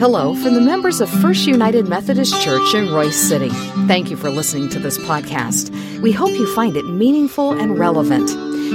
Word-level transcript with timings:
Hello 0.00 0.34
from 0.34 0.54
the 0.54 0.60
members 0.62 1.02
of 1.02 1.10
First 1.20 1.46
United 1.46 1.86
Methodist 1.86 2.40
Church 2.40 2.74
in 2.74 2.86
Royse 2.86 3.12
City. 3.12 3.50
Thank 3.86 4.10
you 4.10 4.16
for 4.16 4.30
listening 4.30 4.70
to 4.70 4.78
this 4.78 4.96
podcast. 4.96 5.68
We 6.00 6.10
hope 6.10 6.30
you 6.30 6.50
find 6.54 6.74
it 6.74 6.86
meaningful 6.86 7.52
and 7.52 7.78
relevant. 7.78 8.30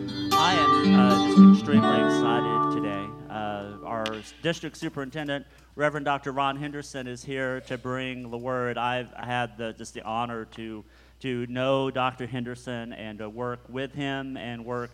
District 4.45 4.77
superintendent, 4.77 5.47
Reverend 5.75 6.05
Dr. 6.05 6.31
Ron 6.31 6.57
Henderson, 6.57 7.07
is 7.07 7.25
here 7.25 7.63
to 7.63 7.79
bring 7.79 8.31
the 8.31 8.37
word. 8.37 8.77
I've 8.77 9.11
had 9.15 9.57
the, 9.57 9.73
just 9.73 9.95
the 9.95 10.03
honor 10.03 10.45
to 10.57 10.85
to 11.21 11.47
know 11.47 11.91
Dr. 11.91 12.27
Henderson 12.27 12.93
and 12.93 13.19
to 13.21 13.31
work 13.31 13.61
with 13.71 13.95
him 13.95 14.37
and 14.37 14.63
work 14.67 14.91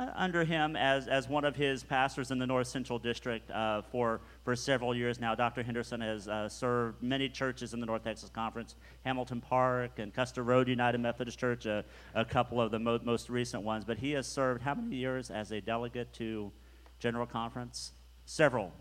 uh, 0.00 0.06
under 0.14 0.44
him 0.44 0.76
as, 0.76 1.06
as 1.06 1.28
one 1.28 1.44
of 1.44 1.54
his 1.54 1.82
pastors 1.82 2.30
in 2.30 2.38
the 2.38 2.46
North 2.46 2.68
Central 2.68 2.98
District 2.98 3.50
uh, 3.50 3.82
for, 3.82 4.22
for 4.42 4.56
several 4.56 4.96
years 4.96 5.20
now. 5.20 5.34
Dr. 5.34 5.62
Henderson 5.62 6.00
has 6.00 6.26
uh, 6.26 6.48
served 6.48 7.02
many 7.02 7.28
churches 7.28 7.74
in 7.74 7.80
the 7.80 7.84
North 7.84 8.04
Texas 8.04 8.30
Conference, 8.30 8.76
Hamilton 9.04 9.42
Park 9.42 9.98
and 9.98 10.14
Custer 10.14 10.42
Road 10.42 10.68
United 10.68 10.98
Methodist 10.98 11.38
Church, 11.38 11.66
a 11.66 11.84
couple 12.30 12.58
of 12.58 12.70
the 12.70 12.78
mo- 12.78 13.00
most 13.04 13.28
recent 13.28 13.62
ones. 13.62 13.84
But 13.84 13.98
he 13.98 14.12
has 14.12 14.26
served 14.26 14.62
how 14.62 14.74
many 14.74 14.96
years 14.96 15.30
as 15.30 15.50
a 15.50 15.60
delegate 15.60 16.14
to 16.14 16.50
General 16.98 17.26
Conference? 17.26 17.92
Several, 18.26 18.72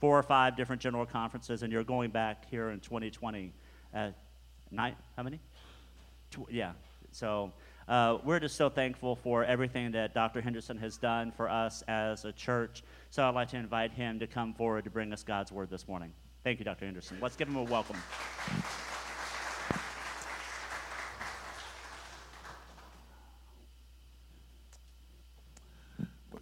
four 0.00 0.18
or 0.18 0.22
five 0.22 0.56
different 0.56 0.80
General 0.80 1.06
Conferences, 1.06 1.62
and 1.62 1.72
you're 1.72 1.84
going 1.84 2.10
back 2.10 2.48
here 2.50 2.70
in 2.70 2.80
2020. 2.80 3.52
Uh, 3.94 4.10
nine, 4.70 4.94
how 5.16 5.22
many? 5.22 5.40
Yeah. 6.48 6.72
So 7.10 7.52
uh, 7.88 8.18
we're 8.24 8.38
just 8.38 8.56
so 8.56 8.68
thankful 8.68 9.16
for 9.16 9.44
everything 9.44 9.92
that 9.92 10.14
Dr. 10.14 10.40
Henderson 10.40 10.76
has 10.78 10.96
done 10.96 11.32
for 11.32 11.48
us 11.48 11.82
as 11.88 12.24
a 12.24 12.32
church. 12.32 12.82
So 13.10 13.26
I'd 13.26 13.34
like 13.34 13.48
to 13.48 13.56
invite 13.56 13.92
him 13.92 14.18
to 14.18 14.26
come 14.26 14.52
forward 14.52 14.84
to 14.84 14.90
bring 14.90 15.12
us 15.12 15.22
God's 15.22 15.50
word 15.50 15.70
this 15.70 15.88
morning. 15.88 16.12
Thank 16.44 16.58
you, 16.58 16.64
Dr. 16.64 16.84
Henderson. 16.84 17.18
Let's 17.20 17.36
give 17.36 17.48
him 17.48 17.56
a 17.56 17.62
welcome. 17.62 17.96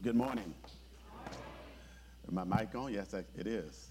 Good 0.03 0.15
morning. 0.15 0.55
My 2.31 2.43
mic 2.43 2.75
on? 2.75 2.93
Yes, 2.93 3.15
it 3.15 3.47
is. 3.47 3.89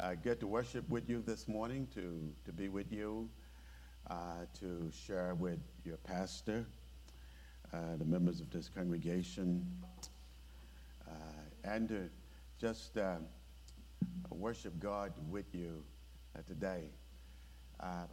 Uh, 0.00 0.14
good 0.14 0.40
to 0.40 0.48
worship 0.48 0.88
with 0.88 1.08
you 1.08 1.22
this 1.24 1.46
morning, 1.46 1.86
to, 1.94 2.32
to 2.44 2.52
be 2.52 2.68
with 2.68 2.92
you 2.92 3.28
uh, 4.10 4.14
to 4.58 4.90
share 5.06 5.36
with 5.36 5.60
your 5.84 5.98
pastor, 5.98 6.66
uh, 7.72 7.96
the 7.96 8.04
members 8.04 8.40
of 8.40 8.50
this 8.50 8.68
congregation, 8.68 9.64
uh, 11.06 11.12
and 11.62 11.88
to 11.88 12.10
just 12.60 12.96
uh, 12.96 13.16
worship 14.30 14.76
God 14.80 15.12
with 15.28 15.54
you 15.54 15.84
uh, 16.36 16.42
today. 16.48 16.90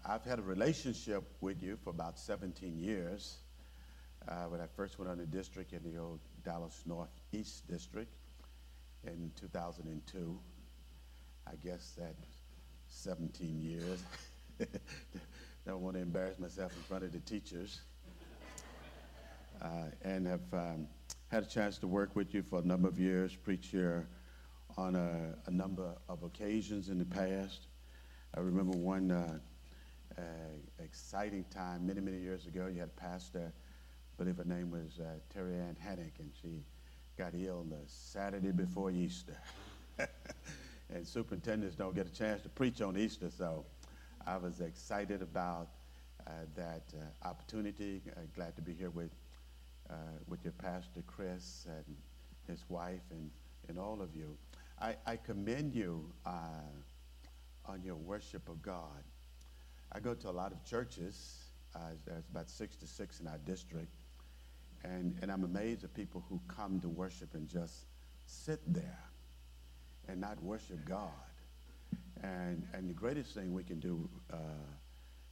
I've 0.06 0.24
had 0.24 0.38
a 0.38 0.44
relationship 0.44 1.24
with 1.42 1.64
you 1.64 1.78
for 1.84 1.90
about 1.90 2.20
17 2.20 2.78
years. 2.78 3.38
when 4.50 4.62
I 4.62 4.68
first 4.76 5.00
went 5.00 5.10
on 5.10 5.18
the 5.18 5.26
district 5.26 5.74
in 5.74 5.82
the 5.84 6.00
old 6.00 6.20
Dallas 6.46 6.84
Northeast 6.86 7.68
District 7.68 8.14
in 9.08 9.32
2002, 9.40 10.40
I 11.48 11.56
guess 11.64 11.94
that 11.98 12.16
17 12.88 13.62
years. 13.62 14.04
don't 15.66 15.82
want 15.82 15.96
to 15.96 16.02
embarrass 16.02 16.40
myself 16.40 16.72
in 16.76 16.84
front 16.84 17.04
of 17.04 17.12
the 17.12 17.20
teachers. 17.20 17.82
Uh, 19.62 19.90
and 20.04 20.28
have 20.28 20.54
um, 20.54 20.88
had 21.30 21.44
a 21.44 21.46
chance 21.46 21.78
to 21.80 21.88
work 21.88 22.16
with 22.16 22.34
you 22.34 22.44
for 22.44 22.60
a 22.60 22.62
number 22.62 22.88
of 22.88 23.00
years, 23.00 23.36
preach 23.36 23.68
here 23.68 24.08
on 24.78 24.96
a, 24.96 25.36
a 25.48 25.52
number 25.52 25.96
of 26.08 26.24
occasions 26.24 26.90
in 26.90 27.00
the 27.00 27.06
past. 27.06 27.68
I 28.36 28.40
remember 28.40 28.78
one 28.78 29.12
uh, 29.12 29.40
uh, 30.18 30.22
exciting 30.84 31.44
time 31.50 31.88
many, 31.88 32.02
many 32.02 32.20
years 32.20 32.46
ago. 32.46 32.68
You 32.68 32.80
had 32.80 32.90
a 32.90 33.00
pastor, 33.00 33.52
I 33.52 34.24
believe 34.24 34.38
her 34.38 34.46
name 34.46 34.70
was 34.70 35.00
uh, 35.00 35.16
Terry 35.34 35.56
Ann 35.56 35.76
Hannick, 35.84 36.20
and 36.20 36.32
she 36.42 36.64
got 37.18 37.34
ill 37.34 37.66
the 37.68 37.80
Saturday 37.88 38.52
before 38.52 38.92
Easter. 38.92 39.36
and 40.94 41.08
superintendents 41.08 41.76
don't 41.76 41.96
get 41.96 42.06
a 42.06 42.14
chance 42.14 42.44
to 42.44 42.50
preach 42.50 42.80
on 42.82 42.96
Easter, 42.96 43.32
so 43.36 43.66
I 44.28 44.38
was 44.38 44.62
excited 44.62 45.24
about 45.24 45.70
uh, 46.28 46.32
that 46.56 46.84
uh, 46.94 47.28
opportunity. 47.28 48.02
Uh, 48.16 48.20
glad 48.36 48.56
to 48.56 48.62
be 48.62 48.74
here 48.74 48.90
with 48.92 49.12
with 50.28 50.44
your 50.44 50.52
pastor 50.52 51.02
Chris 51.08 51.66
and 51.66 51.96
his 52.46 52.66
wife 52.68 53.00
and, 53.10 53.32
and 53.70 53.80
all 53.80 54.02
of 54.02 54.14
you. 54.14 54.36
I, 54.82 54.98
I 55.06 55.16
commend 55.16 55.74
you 55.74 56.12
on 56.26 57.82
your 57.84 57.96
worship 57.96 58.50
of 58.50 58.62
God. 58.62 59.04
I 59.94 60.02
go 60.02 60.14
to 60.14 60.30
a 60.30 60.32
lot 60.32 60.52
of 60.52 60.62
churches. 60.66 61.38
Uh, 61.74 61.80
there's 62.06 62.28
about 62.30 62.50
six 62.50 62.76
to 62.78 62.88
six 62.88 63.22
in 63.22 63.28
our 63.28 63.38
district. 63.46 63.96
And, 64.84 65.18
and 65.22 65.32
I'm 65.32 65.44
amazed 65.44 65.84
at 65.84 65.94
people 65.94 66.24
who 66.30 66.40
come 66.48 66.80
to 66.82 66.90
worship 66.90 67.34
and 67.34 67.48
just 67.48 67.86
sit 68.26 68.62
there 68.68 69.00
and 70.08 70.22
not 70.22 70.42
worship 70.42 70.86
God. 70.86 71.12
And, 72.24 72.66
and 72.74 72.90
the 72.90 72.94
greatest 72.94 73.34
thing 73.34 73.54
we 73.54 73.64
can 73.64 73.80
do 73.80 74.10
uh, 74.32 74.38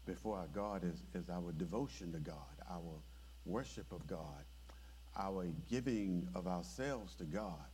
before 0.06 0.38
our 0.38 0.48
God 0.48 0.84
is, 0.84 1.04
is 1.14 1.30
our 1.30 1.52
devotion 1.54 2.12
to 2.14 2.20
God, 2.20 2.36
our 2.70 3.02
worship 3.46 3.92
of 3.92 4.06
God, 4.08 4.46
our 5.18 5.48
giving 5.70 6.28
of 6.36 6.48
ourselves 6.48 7.16
to 7.16 7.24
God. 7.24 7.66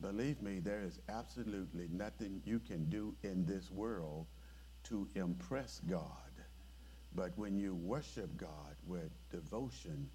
Believe 0.00 0.42
me, 0.42 0.58
there 0.58 0.82
is 0.82 0.98
absolutely 1.08 1.88
nothing 1.90 2.42
you 2.44 2.58
can 2.58 2.84
do 2.86 3.14
in 3.22 3.46
this 3.46 3.70
world 3.70 4.26
to 4.84 5.08
impress 5.14 5.80
God. 5.88 6.02
But 7.14 7.32
when 7.36 7.56
you 7.56 7.74
worship 7.74 8.36
God 8.36 8.74
with 8.86 9.10
devotion, 9.30 10.08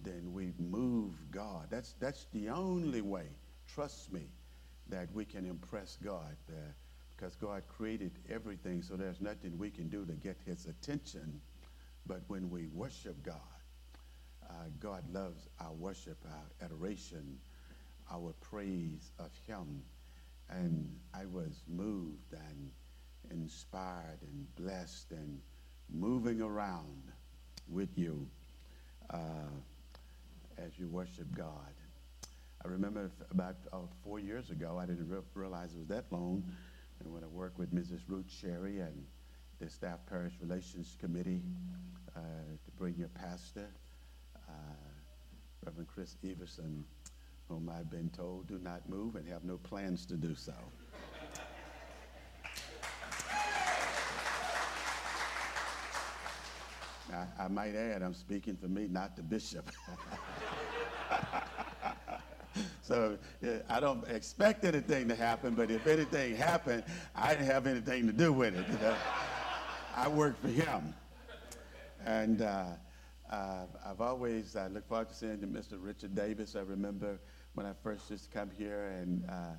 then 0.00 0.32
we 0.32 0.52
move 0.58 1.14
God. 1.30 1.66
That's, 1.70 1.94
that's 2.00 2.26
the 2.32 2.48
only 2.48 3.00
way, 3.00 3.26
trust 3.66 4.12
me, 4.12 4.26
that 4.88 5.08
we 5.12 5.24
can 5.24 5.44
impress 5.46 5.98
God. 6.02 6.36
Uh, 6.48 6.54
because 7.16 7.34
God 7.34 7.62
created 7.66 8.12
everything, 8.30 8.80
so 8.80 8.94
there's 8.94 9.20
nothing 9.20 9.58
we 9.58 9.70
can 9.70 9.88
do 9.88 10.04
to 10.04 10.12
get 10.12 10.36
his 10.46 10.66
attention. 10.66 11.40
But 12.06 12.22
when 12.28 12.48
we 12.48 12.68
worship 12.68 13.20
God, 13.24 13.34
uh, 14.48 14.52
God 14.78 15.02
loves 15.12 15.48
our 15.60 15.72
worship, 15.72 16.16
our 16.30 16.64
adoration, 16.64 17.38
our 18.10 18.32
praise 18.40 19.10
of 19.18 19.30
him. 19.48 19.82
And 20.48 20.88
I 21.12 21.26
was 21.26 21.64
moved 21.68 22.32
and 22.32 22.70
inspired 23.30 24.20
and 24.22 24.46
blessed 24.54 25.10
and 25.10 25.40
moving 25.92 26.40
around 26.40 27.02
with 27.68 27.98
you 27.98 28.26
uh, 29.10 29.50
as 30.64 30.78
you 30.78 30.88
worship 30.88 31.26
God. 31.36 31.74
I 32.64 32.68
remember 32.68 33.10
about 33.30 33.56
uh, 33.72 33.78
four 34.02 34.18
years 34.18 34.50
ago, 34.50 34.78
I 34.80 34.86
didn't 34.86 35.08
re- 35.08 35.18
realize 35.34 35.74
it 35.74 35.78
was 35.78 35.88
that 35.88 36.06
long. 36.10 36.42
And 37.00 37.12
when 37.12 37.22
I 37.22 37.28
worked 37.28 37.58
with 37.58 37.72
Mrs. 37.72 38.00
Ruth 38.08 38.28
Sherry 38.28 38.80
and 38.80 39.04
the 39.60 39.68
Staff 39.70 40.00
Parish 40.08 40.34
Relations 40.40 40.96
Committee 41.00 41.42
uh, 42.16 42.20
to 42.64 42.70
bring 42.76 42.96
your 42.96 43.08
pastor, 43.08 43.68
uh, 44.48 44.52
Reverend 45.64 45.88
Chris 45.88 46.16
Everson, 46.28 46.84
whom 47.48 47.68
I've 47.68 47.90
been 47.90 48.10
told 48.10 48.48
do 48.48 48.58
not 48.58 48.88
move 48.88 49.14
and 49.16 49.28
have 49.28 49.44
no 49.44 49.58
plans 49.58 50.04
to 50.06 50.14
do 50.16 50.34
so. 50.34 50.52
I, 57.12 57.44
I 57.44 57.48
might 57.48 57.74
add, 57.74 58.02
I'm 58.02 58.14
speaking 58.14 58.56
for 58.56 58.68
me, 58.68 58.86
not 58.88 59.16
the 59.16 59.22
bishop. 59.22 59.70
So 62.88 63.18
I 63.68 63.80
don't 63.80 64.08
expect 64.08 64.64
anything 64.64 65.08
to 65.08 65.14
happen, 65.14 65.54
but 65.54 65.70
if 65.70 65.86
anything 65.86 66.34
happened, 66.34 66.84
I 67.14 67.34
didn't 67.34 67.44
have 67.44 67.66
anything 67.66 68.06
to 68.06 68.14
do 68.14 68.32
with 68.32 68.56
it. 68.56 68.66
You 68.66 68.78
know? 68.78 68.96
I 69.94 70.08
work 70.08 70.40
for 70.40 70.48
him. 70.48 70.94
And 72.06 72.40
uh, 72.40 72.64
uh, 73.30 73.66
I've 73.84 74.00
always 74.00 74.56
I 74.56 74.68
look 74.68 74.88
forward 74.88 75.10
to 75.10 75.14
seeing 75.14 75.36
Mr. 75.36 75.72
Richard 75.78 76.14
Davis. 76.14 76.56
I 76.56 76.60
remember 76.60 77.20
when 77.52 77.66
I 77.66 77.74
first 77.82 78.08
just 78.08 78.30
come 78.30 78.50
here, 78.56 78.86
and 78.98 79.22
uh, 79.28 79.58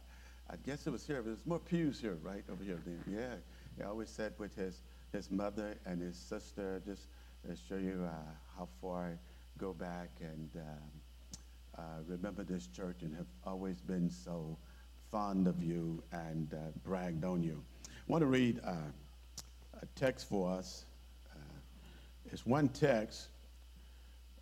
I 0.50 0.56
guess 0.66 0.88
it 0.88 0.90
was 0.90 1.06
here. 1.06 1.22
There's 1.22 1.46
more 1.46 1.60
pews 1.60 2.02
here, 2.02 2.18
right 2.24 2.44
over 2.52 2.64
here. 2.64 2.82
Yeah, 3.08 3.36
he 3.78 3.84
always 3.84 4.10
sat 4.10 4.40
with 4.40 4.56
his 4.56 4.82
his 5.14 5.30
mother 5.30 5.78
and 5.86 6.02
his 6.02 6.16
sister, 6.18 6.82
just 6.84 7.10
to 7.48 7.56
show 7.56 7.78
you 7.78 8.08
uh, 8.10 8.32
how 8.58 8.68
far 8.82 9.12
I 9.12 9.18
go 9.60 9.72
back 9.72 10.10
and. 10.20 10.50
Um, 10.56 10.90
uh, 11.80 12.02
remember 12.08 12.44
this 12.44 12.68
church 12.68 13.04
and 13.04 13.16
have 13.16 13.28
always 13.46 13.80
been 13.80 14.10
so 14.10 14.58
fond 15.12 15.48
of 15.48 15.64
you 15.64 16.04
and 16.12 16.54
uh, 16.54 16.58
bragged 16.84 17.24
on 17.24 17.42
you. 17.42 17.64
I 17.86 17.90
want 18.08 18.22
to 18.22 18.28
read 18.28 18.60
uh, 18.66 18.74
a 19.82 19.86
text 19.96 20.28
for 20.28 20.52
us. 20.52 20.86
Uh, 21.34 21.40
it's 22.32 22.46
one 22.46 22.68
text, 22.70 23.30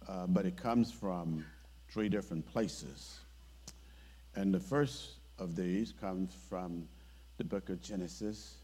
uh, 0.07 0.25
but 0.27 0.45
it 0.45 0.57
comes 0.57 0.91
from 0.91 1.45
three 1.89 2.09
different 2.09 2.45
places. 2.51 3.19
And 4.35 4.53
the 4.53 4.59
first 4.59 5.11
of 5.37 5.55
these 5.55 5.93
comes 5.99 6.33
from 6.49 6.87
the 7.37 7.43
book 7.43 7.69
of 7.69 7.81
Genesis, 7.81 8.55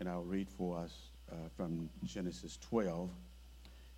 and 0.00 0.08
I'll 0.08 0.22
read 0.22 0.48
for 0.48 0.78
us 0.78 0.94
uh, 1.30 1.34
from 1.56 1.90
Genesis 2.04 2.58
12 2.62 3.10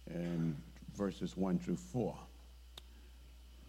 and 0.08 0.56
verses 0.96 1.36
1 1.36 1.58
through 1.60 1.76
4. 1.76 2.16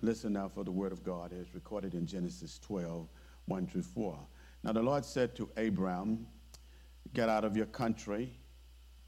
Listen 0.03 0.33
now 0.33 0.47
for 0.47 0.63
the 0.63 0.71
word 0.71 0.91
of 0.91 1.03
God 1.03 1.31
as 1.31 1.53
recorded 1.53 1.93
in 1.93 2.07
Genesis 2.07 2.57
12, 2.59 3.07
1 3.45 3.67
through 3.67 3.83
4. 3.83 4.17
Now 4.63 4.71
the 4.71 4.81
Lord 4.81 5.05
said 5.05 5.35
to 5.35 5.47
Abram, 5.57 6.25
Get 7.13 7.29
out 7.29 7.45
of 7.45 7.55
your 7.55 7.67
country, 7.67 8.31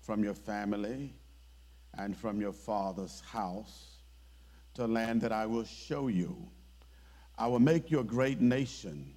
from 0.01 0.23
your 0.23 0.35
family, 0.35 1.15
and 1.97 2.15
from 2.15 2.39
your 2.39 2.51
father's 2.51 3.21
house, 3.21 4.01
to 4.75 4.85
land 4.85 5.21
that 5.21 5.31
I 5.31 5.47
will 5.47 5.63
show 5.63 6.09
you. 6.09 6.35
I 7.39 7.47
will 7.47 7.59
make 7.59 7.89
you 7.89 7.99
a 7.99 8.03
great 8.03 8.39
nation. 8.39 9.15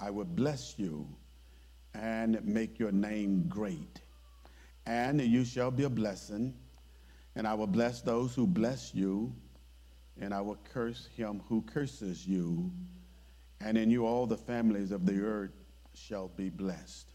I 0.00 0.10
will 0.10 0.24
bless 0.24 0.78
you 0.78 1.06
and 1.92 2.42
make 2.44 2.78
your 2.78 2.92
name 2.92 3.44
great. 3.46 4.00
And 4.86 5.20
you 5.20 5.44
shall 5.44 5.70
be 5.70 5.84
a 5.84 5.90
blessing, 5.90 6.54
and 7.36 7.46
I 7.46 7.52
will 7.52 7.66
bless 7.66 8.00
those 8.00 8.34
who 8.34 8.46
bless 8.46 8.94
you, 8.94 9.34
and 10.20 10.34
I 10.34 10.40
will 10.40 10.58
curse 10.72 11.08
him 11.16 11.42
who 11.48 11.62
curses 11.62 12.26
you, 12.26 12.70
and 13.60 13.76
in 13.78 13.90
you 13.90 14.06
all 14.06 14.26
the 14.26 14.36
families 14.36 14.90
of 14.90 15.06
the 15.06 15.20
earth 15.22 15.64
shall 15.94 16.28
be 16.28 16.50
blessed. 16.50 17.10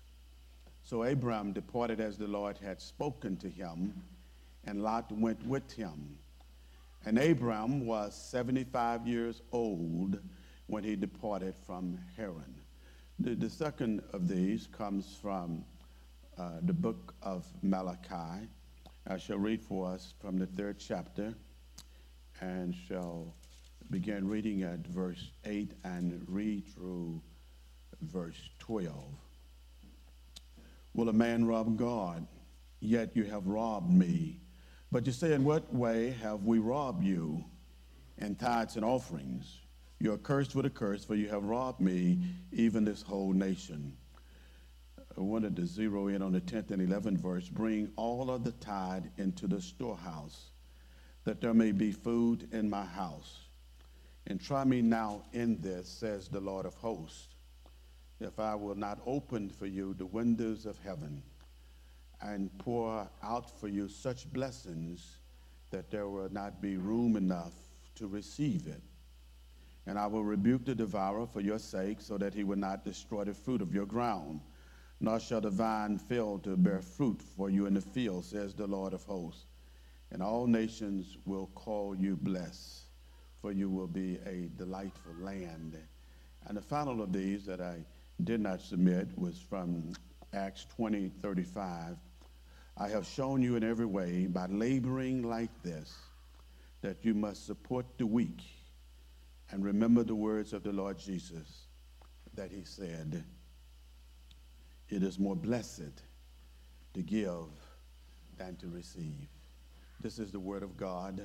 So 0.84 1.04
Abram 1.04 1.54
departed 1.54 2.00
as 2.00 2.18
the 2.18 2.28
Lord 2.28 2.58
had 2.58 2.82
spoken 2.82 3.38
to 3.38 3.50
him, 3.50 3.94
and 4.66 4.82
Lot 4.82 5.12
went 5.12 5.46
with 5.46 5.72
him. 5.72 6.18
And 7.06 7.20
Abram 7.20 7.86
was 7.86 8.16
75 8.16 9.08
years 9.08 9.42
old 9.52 10.20
when 10.68 10.84
he 10.84 10.96
departed 10.96 11.54
from 11.56 12.00
Haran. 12.18 12.56
The, 13.20 13.36
the 13.36 13.50
second 13.50 14.02
of 14.14 14.28
these 14.28 14.68
comes 14.68 15.16
from 15.22 15.64
uh, 16.38 16.60
the 16.64 16.74
book 16.74 17.14
of 17.22 17.46
Malachi. 17.62 18.48
I 19.08 19.18
shall 19.18 19.38
read 19.38 19.62
for 19.62 19.88
us 19.88 20.16
from 20.20 20.38
the 20.40 20.48
third 20.48 20.80
chapter 20.80 21.36
and 22.42 22.76
shall 22.88 23.34
begin 23.92 24.28
reading 24.28 24.64
at 24.64 24.86
verse 24.88 25.32
8 25.46 25.72
and 25.84 26.24
read 26.28 26.66
through 26.74 27.22
verse 28.02 28.50
12. 28.60 28.94
Will 30.94 31.10
a 31.10 31.14
man 31.14 31.46
rob 31.46 31.78
God? 31.78 32.26
Yet 32.80 33.16
you 33.16 33.24
have 33.26 33.48
robbed 33.48 33.92
me. 33.92 34.40
But 34.92 35.06
you 35.06 35.12
say, 35.12 35.34
In 35.34 35.44
what 35.44 35.74
way 35.74 36.16
have 36.22 36.44
we 36.44 36.60
robbed 36.60 37.04
you? 37.04 37.44
In 38.18 38.36
tithes 38.36 38.76
and 38.76 38.86
offerings. 38.86 39.60
You 40.00 40.14
are 40.14 40.18
cursed 40.18 40.56
with 40.56 40.66
a 40.66 40.70
curse, 40.70 41.04
for 41.04 41.16
you 41.16 41.28
have 41.30 41.44
robbed 41.44 41.82
me, 41.82 42.20
even 42.52 42.86
this 42.86 43.02
whole 43.02 43.34
nation. 43.34 43.96
I 45.18 45.22
wanted 45.22 45.56
to 45.56 45.66
zero 45.66 46.08
in 46.08 46.22
on 46.22 46.34
the 46.34 46.42
10th 46.42 46.72
and 46.72 46.88
11th 46.88 47.20
verse. 47.20 47.48
Bring 47.48 47.92
all 47.96 48.30
of 48.30 48.44
the 48.44 48.52
tithe 48.54 49.06
into 49.18 49.48
the 49.48 49.62
storehouse, 49.62 50.52
that 51.26 51.42
there 51.42 51.54
may 51.54 51.72
be 51.72 51.92
food 51.92 52.48
in 52.52 52.70
my 52.70 52.86
house. 52.86 53.42
And 54.28 54.42
try 54.42 54.64
me 54.64 54.82
now 54.82 55.24
in 55.34 55.60
this, 55.62 55.88
says 55.88 56.28
the 56.28 56.40
Lord 56.40 56.66
of 56.66 56.74
hosts, 56.76 57.28
if 58.20 58.40
I 58.40 58.56
will 58.56 58.76
not 58.76 59.00
open 59.06 59.50
for 59.50 59.66
you 59.66 59.94
the 59.94 60.06
windows 60.06 60.66
of 60.66 60.80
heaven 60.80 61.22
and 62.22 62.50
pour 62.60 63.08
out 63.22 63.60
for 63.60 63.68
you 63.68 63.90
such 63.90 64.32
blessings 64.32 65.18
that 65.70 65.92
there 65.92 66.08
will 66.08 66.30
not 66.32 66.62
be 66.62 66.78
room 66.78 67.18
enough 67.18 67.54
to 67.96 68.08
receive 68.08 68.68
it. 68.68 68.82
And 69.86 70.00
I 70.00 70.08
will 70.08 70.24
rebuke 70.24 70.66
the 70.66 70.74
devourer 70.74 71.28
for 71.28 71.42
your 71.42 71.60
sake, 71.60 72.02
so 72.02 72.18
that 72.18 72.34
he 72.34 72.44
will 72.44 72.58
not 72.58 72.86
destroy 72.86 73.24
the 73.24 73.34
fruit 73.34 73.62
of 73.62 73.74
your 73.74 73.86
ground. 73.86 74.42
Nor 75.00 75.20
shall 75.20 75.42
the 75.42 75.50
vine 75.50 75.98
fail 75.98 76.40
to 76.40 76.56
bear 76.56 76.82
fruit 76.82 77.22
for 77.22 77.50
you 77.50 77.66
in 77.66 77.74
the 77.74 77.82
field, 77.82 78.26
says 78.26 78.54
the 78.54 78.66
Lord 78.66 78.94
of 78.94 79.04
hosts. 79.04 79.46
And 80.12 80.22
all 80.22 80.48
nations 80.48 81.18
will 81.26 81.48
call 81.56 81.96
you 81.96 82.16
blessed, 82.16 82.84
for 83.42 83.52
you 83.52 83.70
will 83.70 83.88
be 83.88 84.20
a 84.26 84.50
delightful 84.58 85.14
land. 85.20 85.78
And 86.48 86.58
the 86.58 86.62
final 86.62 87.02
of 87.02 87.12
these 87.12 87.46
that 87.46 87.60
I 87.60 87.84
did 88.24 88.40
not 88.40 88.62
submit 88.62 89.18
was 89.18 89.40
from 89.40 89.94
Acts 90.34 90.66
20 90.76 91.12
35. 91.22 91.98
I 92.78 92.90
have 92.90 93.06
shown 93.06 93.42
you 93.42 93.56
in 93.56 93.64
every 93.64 93.86
way 93.86 94.28
by 94.28 94.48
laboring 94.48 95.24
like 95.24 95.64
this 95.64 95.98
that 96.82 97.04
you 97.04 97.14
must 97.14 97.46
support 97.46 97.86
the 97.98 98.06
weak 98.06 98.42
and 99.52 99.64
remember 99.64 100.04
the 100.04 100.16
words 100.16 100.54
of 100.54 100.64
the 100.64 100.72
Lord 100.72 100.98
Jesus 101.00 101.68
that 102.34 102.52
he 102.52 102.64
said, 102.64 103.24
It 104.90 105.04
is 105.04 105.18
more 105.18 105.36
blessed 105.36 106.02
to 106.94 107.02
give 107.02 107.48
than 108.38 108.56
to 108.58 108.68
receive. 108.68 109.28
This 110.02 110.20
is 110.20 110.32
the 110.32 110.40
word 110.40 110.64
of 110.64 110.78
God 110.78 111.22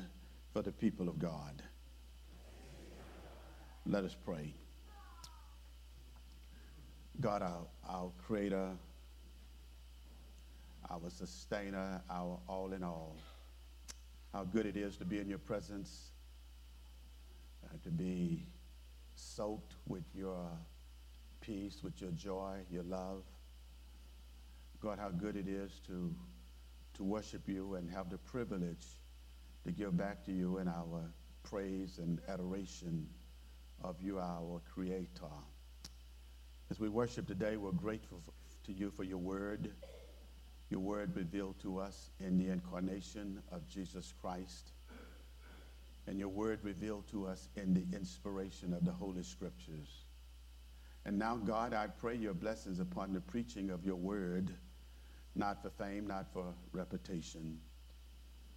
for 0.52 0.62
the 0.62 0.72
people 0.72 1.08
of 1.08 1.18
God. 1.18 1.62
Let 3.86 4.04
us 4.04 4.16
pray. 4.24 4.54
God, 7.20 7.42
our, 7.42 7.66
our 7.88 8.10
creator, 8.26 8.70
our 10.90 11.10
sustainer, 11.10 12.00
our 12.10 12.38
all 12.48 12.72
in 12.72 12.82
all, 12.82 13.16
how 14.32 14.44
good 14.44 14.66
it 14.66 14.76
is 14.76 14.96
to 14.96 15.04
be 15.04 15.18
in 15.18 15.28
your 15.28 15.38
presence 15.38 16.12
uh, 17.64 17.76
to 17.82 17.90
be 17.90 18.46
soaked 19.14 19.74
with 19.86 20.04
your 20.14 20.48
peace, 21.40 21.82
with 21.82 22.00
your 22.00 22.10
joy, 22.12 22.58
your 22.70 22.82
love. 22.84 23.22
God, 24.80 24.98
how 24.98 25.10
good 25.10 25.36
it 25.36 25.46
is 25.46 25.80
to, 25.86 26.14
to 27.00 27.04
worship 27.04 27.48
you 27.48 27.76
and 27.76 27.90
have 27.90 28.10
the 28.10 28.18
privilege 28.18 29.00
to 29.64 29.72
give 29.72 29.96
back 29.96 30.22
to 30.22 30.32
you 30.32 30.58
in 30.58 30.68
our 30.68 31.10
praise 31.42 31.96
and 31.96 32.20
adoration 32.28 33.06
of 33.82 33.96
you, 34.02 34.18
our 34.18 34.60
Creator. 34.74 35.32
As 36.70 36.78
we 36.78 36.90
worship 36.90 37.26
today, 37.26 37.56
we're 37.56 37.72
grateful 37.72 38.22
to 38.66 38.72
you 38.74 38.90
for 38.90 39.04
your 39.04 39.16
word, 39.16 39.72
your 40.68 40.80
word 40.80 41.16
revealed 41.16 41.58
to 41.62 41.78
us 41.78 42.10
in 42.20 42.36
the 42.36 42.48
incarnation 42.48 43.42
of 43.50 43.66
Jesus 43.66 44.12
Christ 44.20 44.72
and 46.06 46.18
your 46.18 46.28
word 46.28 46.58
revealed 46.62 47.08
to 47.12 47.26
us 47.26 47.48
in 47.56 47.72
the 47.72 47.96
inspiration 47.96 48.74
of 48.74 48.84
the 48.84 48.92
Holy 48.92 49.22
Scriptures. 49.22 50.04
And 51.06 51.18
now, 51.18 51.36
God, 51.36 51.72
I 51.72 51.86
pray 51.86 52.16
your 52.16 52.34
blessings 52.34 52.78
upon 52.78 53.14
the 53.14 53.22
preaching 53.22 53.70
of 53.70 53.86
your 53.86 53.96
word, 53.96 54.50
not 55.34 55.62
for 55.62 55.70
fame, 55.70 56.06
not 56.06 56.26
for 56.32 56.54
reputation, 56.72 57.58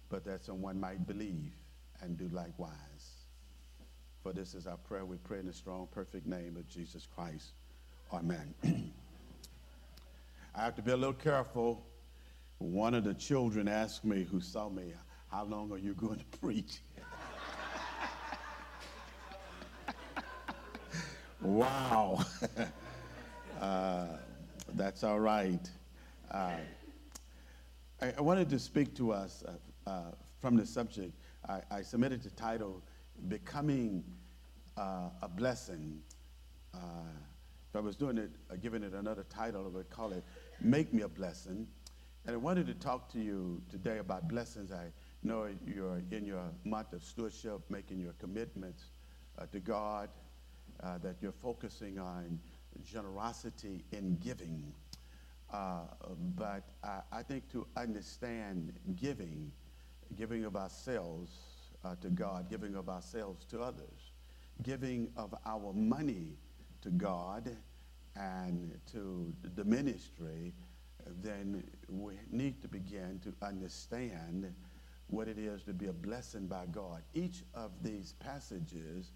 but 0.08 0.24
that 0.24 0.44
someone 0.44 0.80
might 0.80 1.06
believe 1.06 1.52
and 2.00 2.18
do 2.18 2.28
likewise. 2.28 3.24
For 4.22 4.32
this 4.32 4.54
is 4.54 4.66
our 4.66 4.76
prayer. 4.76 5.04
We 5.04 5.18
pray 5.18 5.40
in 5.40 5.46
the 5.46 5.52
strong, 5.52 5.88
perfect 5.90 6.26
name 6.26 6.56
of 6.56 6.66
Jesus 6.68 7.06
Christ. 7.14 7.52
Amen. 8.12 8.54
I 10.54 10.62
have 10.62 10.76
to 10.76 10.82
be 10.82 10.92
a 10.92 10.96
little 10.96 11.12
careful. 11.12 11.84
One 12.58 12.94
of 12.94 13.04
the 13.04 13.14
children 13.14 13.68
asked 13.68 14.04
me, 14.04 14.24
who 14.24 14.40
saw 14.40 14.68
me, 14.68 14.92
How 15.30 15.44
long 15.44 15.72
are 15.72 15.78
you 15.78 15.94
going 15.94 16.18
to 16.18 16.38
preach? 16.38 16.80
Wow. 21.44 22.24
uh, 23.60 24.06
that's 24.72 25.04
all 25.04 25.20
right. 25.20 25.60
Uh, 26.34 26.50
I, 28.02 28.12
I, 28.18 28.20
wanted 28.20 28.50
to 28.50 28.58
speak 28.58 28.96
to 28.96 29.12
us 29.12 29.44
uh, 29.46 29.88
uh 29.88 30.02
from 30.40 30.56
the 30.56 30.66
subject. 30.66 31.12
I, 31.48 31.60
I, 31.70 31.82
submitted 31.82 32.24
the 32.24 32.30
title, 32.30 32.82
Becoming 33.28 34.02
uh, 34.76 35.10
a 35.22 35.28
Blessing. 35.28 36.00
Uh, 36.74 36.78
I 37.72 37.78
was 37.78 37.94
doing 37.94 38.18
it, 38.18 38.30
giving 38.60 38.82
it 38.82 38.94
another 38.94 39.24
title, 39.30 39.64
I 39.66 39.68
would 39.68 39.90
call 39.90 40.10
it 40.10 40.24
Make 40.60 40.92
Me 40.92 41.02
a 41.02 41.08
Blessing. 41.08 41.68
And 42.26 42.34
I 42.34 42.36
wanted 42.36 42.66
to 42.66 42.74
talk 42.74 43.12
to 43.12 43.20
you 43.20 43.62
today 43.70 43.98
about 43.98 44.26
blessings. 44.26 44.72
I 44.72 44.86
know 45.22 45.48
you're 45.64 46.02
in 46.10 46.26
your 46.26 46.50
month 46.64 46.94
of 46.94 47.04
stewardship, 47.04 47.60
making 47.70 48.00
your 48.00 48.14
commitments 48.14 48.86
to 49.52 49.60
God 49.60 50.08
uh, 50.82 50.98
that 50.98 51.14
you're 51.20 51.30
focusing 51.30 52.00
on 52.00 52.40
generosity 52.84 53.84
in 53.92 54.16
giving. 54.16 54.72
Uh, 55.54 55.82
but 56.34 56.70
I, 56.82 57.00
I, 57.12 57.22
think 57.22 57.48
to 57.52 57.64
understand 57.76 58.72
giving, 58.96 59.52
giving 60.16 60.44
of 60.44 60.56
ourselves 60.56 61.30
uh, 61.84 61.94
to 62.00 62.08
God, 62.08 62.50
giving 62.50 62.74
of 62.74 62.88
ourselves 62.88 63.44
to 63.52 63.60
others, 63.60 64.10
giving 64.64 65.10
of 65.16 65.32
our 65.46 65.72
money 65.72 66.32
to 66.82 66.90
God, 66.90 67.56
and 68.16 68.76
to 68.90 69.32
the 69.54 69.64
ministry, 69.64 70.52
then 71.22 71.62
we 71.88 72.14
need 72.32 72.60
to 72.62 72.66
begin 72.66 73.20
to 73.22 73.32
understand 73.46 74.52
what 75.06 75.28
it 75.28 75.38
is 75.38 75.62
to 75.64 75.72
be 75.72 75.86
a 75.86 75.92
blessing 75.92 76.48
by 76.48 76.66
God. 76.66 77.02
Each 77.14 77.44
of 77.54 77.70
these 77.80 78.14
passages 78.18 79.12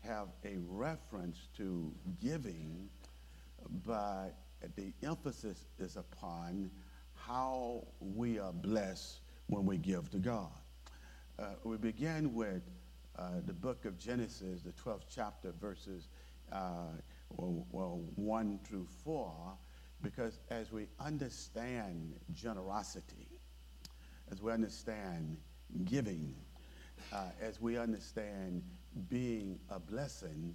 have 0.00 0.28
a 0.44 0.56
reference 0.68 1.48
to 1.56 1.90
giving, 2.20 2.90
but 3.86 4.34
the 4.76 4.92
emphasis 5.02 5.66
is 5.78 5.96
upon 5.96 6.70
how 7.14 7.86
we 8.00 8.38
are 8.38 8.52
blessed 8.52 9.20
when 9.46 9.66
we 9.66 9.76
give 9.78 10.10
to 10.10 10.18
God. 10.18 10.50
Uh, 11.38 11.54
we 11.64 11.76
begin 11.76 12.34
with 12.34 12.62
uh, 13.18 13.40
the 13.46 13.52
book 13.52 13.84
of 13.84 13.98
Genesis, 13.98 14.62
the 14.62 14.72
12th 14.72 15.04
chapter, 15.14 15.52
verses 15.60 16.08
uh, 16.52 16.88
well, 17.36 17.66
well, 17.70 18.02
1 18.16 18.60
through 18.64 18.86
4, 19.04 19.32
because 20.02 20.40
as 20.50 20.72
we 20.72 20.86
understand 20.98 22.14
generosity, 22.32 23.28
as 24.30 24.42
we 24.42 24.52
understand 24.52 25.36
giving, 25.84 26.34
uh, 27.12 27.26
as 27.40 27.60
we 27.60 27.78
understand 27.78 28.62
being 29.08 29.58
a 29.70 29.78
blessing, 29.78 30.54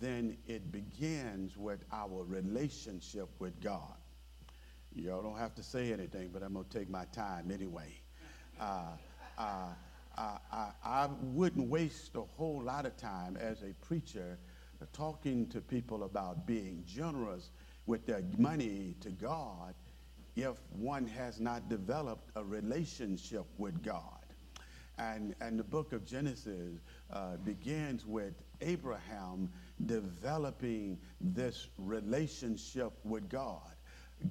then 0.00 0.36
it 0.46 0.70
begins 0.72 1.56
with 1.56 1.84
our 1.92 2.24
relationship 2.24 3.28
with 3.38 3.60
God. 3.60 3.96
Y'all 4.94 5.22
don't 5.22 5.38
have 5.38 5.54
to 5.54 5.62
say 5.62 5.92
anything, 5.92 6.30
but 6.32 6.42
I'm 6.42 6.52
going 6.52 6.66
to 6.66 6.78
take 6.78 6.90
my 6.90 7.04
time 7.06 7.50
anyway. 7.50 7.98
Uh, 8.60 8.82
uh, 9.38 9.68
uh, 10.18 10.38
I, 10.52 10.70
I 10.84 11.08
wouldn't 11.22 11.68
waste 11.68 12.14
a 12.16 12.20
whole 12.20 12.62
lot 12.62 12.84
of 12.84 12.96
time 12.96 13.36
as 13.36 13.62
a 13.62 13.72
preacher 13.84 14.38
talking 14.92 15.46
to 15.48 15.60
people 15.60 16.04
about 16.04 16.46
being 16.46 16.82
generous 16.86 17.50
with 17.86 18.06
their 18.06 18.22
money 18.38 18.94
to 19.00 19.10
God 19.10 19.74
if 20.36 20.56
one 20.70 21.06
has 21.06 21.40
not 21.40 21.68
developed 21.68 22.30
a 22.36 22.44
relationship 22.44 23.44
with 23.58 23.82
God. 23.82 24.18
And, 24.98 25.34
and 25.40 25.58
the 25.58 25.64
book 25.64 25.92
of 25.92 26.04
Genesis 26.04 26.78
uh, 27.12 27.36
begins 27.44 28.06
with 28.06 28.34
Abraham 28.60 29.50
developing 29.86 30.98
this 31.20 31.68
relationship 31.78 32.92
with 33.04 33.28
God. 33.28 33.60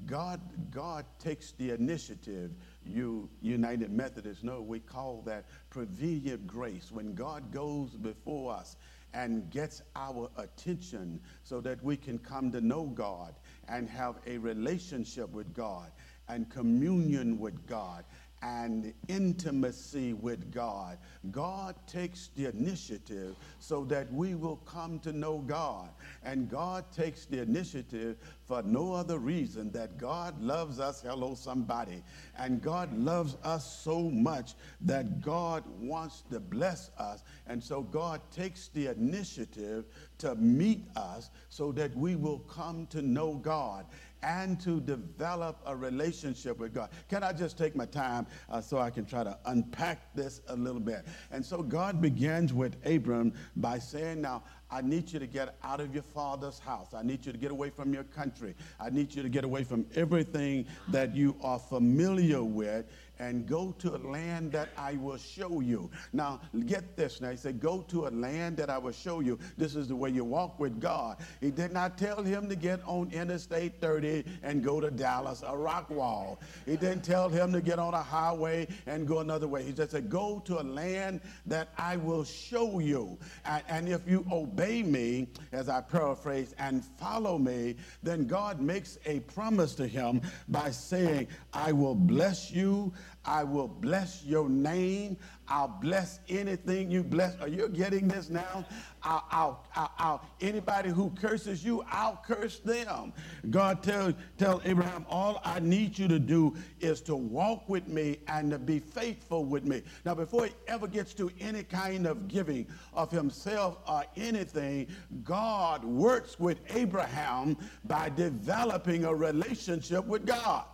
God, 0.05 0.39
God 0.72 1.05
takes 1.20 1.51
the 1.53 1.72
initiative. 1.72 2.51
You 2.86 3.29
United 3.41 3.91
Methodists 3.91 4.43
know 4.43 4.62
we 4.62 4.79
call 4.79 5.22
that 5.25 5.46
prevenient 5.70 6.48
grace. 6.48 6.91
When 6.91 7.13
God 7.13 7.51
goes 7.51 7.91
before 7.91 8.53
us 8.53 8.77
and 9.13 9.50
gets 9.50 9.81
our 9.96 10.29
attention 10.38 11.20
so 11.43 11.60
that 11.62 11.84
we 11.84 11.98
can 11.98 12.17
come 12.17 12.51
to 12.51 12.62
know 12.62 12.86
God 12.86 13.36
and 13.67 13.89
have 13.89 14.15
a 14.25 14.38
relationship 14.38 15.29
with 15.31 15.53
God 15.53 15.91
and 16.29 16.50
communion 16.50 17.38
with 17.38 17.67
God 17.67 18.05
and 18.41 18.93
intimacy 19.07 20.13
with 20.13 20.51
God. 20.51 20.98
God 21.31 21.75
takes 21.88 22.29
the 22.36 22.48
initiative 22.48 23.36
so 23.60 23.83
that 23.86 24.12
we 24.12 24.36
will 24.36 24.57
come 24.57 25.00
to 25.00 25.13
know 25.13 25.39
God. 25.39 25.89
And 26.24 26.50
God 26.50 26.86
takes 26.91 27.25
the 27.25 27.41
initiative 27.41 28.17
for 28.51 28.62
no 28.63 28.91
other 28.91 29.17
reason 29.17 29.72
that 29.72 29.98
God 29.98 30.41
loves 30.41 30.77
us. 30.77 31.01
Hello, 31.01 31.36
somebody. 31.36 32.03
And 32.38 32.62
God 32.62 32.93
loves 32.98 33.38
us 33.46 33.81
so 33.81 34.10
much 34.10 34.55
that 34.81 35.22
God 35.22 35.63
wants 35.79 36.24
to 36.31 36.41
bless 36.41 36.91
us. 36.98 37.24
And 37.48 37.63
so 37.63 37.81
God 37.81 38.20
takes 38.29 38.67
the 38.67 38.88
initiative 38.88 39.86
to 40.17 40.36
meet 40.36 40.84
us 40.98 41.29
so 41.48 41.72
that 41.72 41.96
we 41.96 42.17
will 42.17 42.39
come 42.39 42.88
to 42.88 43.01
know 43.01 43.36
God 43.36 43.86
and 44.24 44.60
to 44.62 44.79
develop 44.81 45.62
a 45.65 45.75
relationship 45.75 46.60
with 46.60 46.74
God. 46.74 46.89
Can 47.10 47.24
I 47.24 47.34
just 47.34 47.58
take 47.58 47.75
my 47.75 47.86
time 47.86 48.27
uh, 48.50 48.62
so 48.62 48.77
I 48.77 48.89
can 48.89 49.05
try 49.05 49.24
to 49.24 49.38
unpack 49.46 50.13
this 50.13 50.41
a 50.48 50.55
little 50.55 50.81
bit? 50.81 51.05
And 51.31 51.46
so 51.46 51.63
God 51.63 52.01
begins 52.01 52.53
with 52.53 52.75
Abram 52.86 53.34
by 53.55 53.79
saying, 53.79 54.22
Now, 54.22 54.43
I 54.71 54.81
need 54.81 55.11
you 55.11 55.19
to 55.19 55.27
get 55.27 55.55
out 55.63 55.81
of 55.81 55.93
your 55.93 56.03
father's 56.03 56.57
house. 56.59 56.93
I 56.93 57.03
need 57.03 57.25
you 57.25 57.33
to 57.33 57.37
get 57.37 57.51
away 57.51 57.69
from 57.69 57.93
your 57.93 58.03
country. 58.05 58.55
I 58.79 58.89
need 58.89 59.13
you 59.13 59.21
to 59.21 59.29
get 59.29 59.43
away 59.43 59.65
from 59.65 59.85
everything 59.95 60.65
that 60.87 61.13
you 61.13 61.35
are 61.43 61.59
familiar 61.59 62.41
with 62.41 62.85
and 63.21 63.47
go 63.47 63.73
to 63.77 63.95
a 63.95 63.99
land 63.99 64.51
that 64.51 64.69
I 64.75 64.93
will 64.95 65.17
show 65.17 65.61
you. 65.61 65.91
Now, 66.11 66.41
get 66.65 66.97
this. 66.97 67.21
Now, 67.21 67.29
he 67.29 67.37
said, 67.37 67.59
Go 67.59 67.83
to 67.83 68.07
a 68.07 68.09
land 68.09 68.57
that 68.57 68.69
I 68.69 68.79
will 68.79 68.91
show 68.91 69.19
you. 69.19 69.37
This 69.57 69.75
is 69.75 69.87
the 69.87 69.95
way 69.95 70.09
you 70.09 70.25
walk 70.25 70.59
with 70.59 70.81
God. 70.81 71.17
He 71.39 71.51
did 71.51 71.71
not 71.71 71.99
tell 71.99 72.23
him 72.23 72.49
to 72.49 72.55
get 72.55 72.81
on 72.85 73.11
Interstate 73.11 73.79
30 73.79 74.25
and 74.41 74.63
go 74.63 74.81
to 74.81 74.89
Dallas 74.89 75.43
or 75.43 75.57
Rockwall. 75.57 76.39
He 76.65 76.75
didn't 76.75 77.03
tell 77.03 77.29
him 77.29 77.53
to 77.53 77.61
get 77.61 77.77
on 77.77 77.93
a 77.93 78.01
highway 78.01 78.67
and 78.87 79.07
go 79.07 79.19
another 79.19 79.47
way. 79.47 79.63
He 79.63 79.71
just 79.71 79.91
said, 79.91 80.09
Go 80.09 80.41
to 80.45 80.59
a 80.59 80.63
land 80.63 81.21
that 81.45 81.69
I 81.77 81.97
will 81.97 82.23
show 82.23 82.79
you. 82.79 83.19
And, 83.45 83.63
and 83.69 83.89
if 83.89 84.07
you 84.09 84.25
obey 84.31 84.81
me, 84.81 85.27
as 85.51 85.69
I 85.69 85.81
paraphrase, 85.81 86.55
and 86.57 86.83
follow 86.83 87.37
me, 87.37 87.75
then 88.01 88.25
God 88.25 88.59
makes 88.59 88.97
a 89.05 89.19
promise 89.21 89.75
to 89.75 89.85
him 89.85 90.21
by 90.47 90.71
saying, 90.71 91.27
I 91.53 91.71
will 91.71 91.95
bless 91.95 92.51
you. 92.51 92.91
I 93.23 93.43
will 93.43 93.67
bless 93.67 94.23
your 94.23 94.49
name. 94.49 95.17
I'll 95.47 95.67
bless 95.67 96.19
anything 96.29 96.89
you 96.89 97.03
bless. 97.03 97.39
Are 97.39 97.47
you 97.47 97.67
getting 97.67 98.07
this 98.07 98.29
now? 98.29 98.65
I'll, 99.03 99.25
I'll, 99.31 99.67
I'll, 99.75 99.91
I'll, 99.97 100.25
anybody 100.39 100.89
who 100.89 101.09
curses 101.11 101.63
you, 101.63 101.83
I'll 101.91 102.21
curse 102.25 102.59
them. 102.59 103.13
God 103.49 103.83
tell, 103.83 104.13
tell 104.37 104.61
Abraham, 104.63 105.05
all 105.09 105.41
I 105.43 105.59
need 105.59 105.99
you 105.99 106.07
to 106.07 106.19
do 106.19 106.55
is 106.79 107.01
to 107.01 107.15
walk 107.15 107.67
with 107.67 107.87
me 107.87 108.19
and 108.27 108.49
to 108.51 108.59
be 108.59 108.79
faithful 108.79 109.45
with 109.45 109.65
me. 109.65 109.83
Now, 110.05 110.15
before 110.15 110.45
he 110.45 110.53
ever 110.67 110.87
gets 110.87 111.13
to 111.15 111.29
any 111.39 111.63
kind 111.63 112.07
of 112.07 112.27
giving 112.27 112.65
of 112.93 113.11
himself 113.11 113.77
or 113.87 114.03
anything, 114.15 114.87
God 115.23 115.83
works 115.83 116.39
with 116.39 116.59
Abraham 116.73 117.57
by 117.85 118.09
developing 118.09 119.05
a 119.05 119.13
relationship 119.13 120.05
with 120.05 120.25
God. 120.25 120.65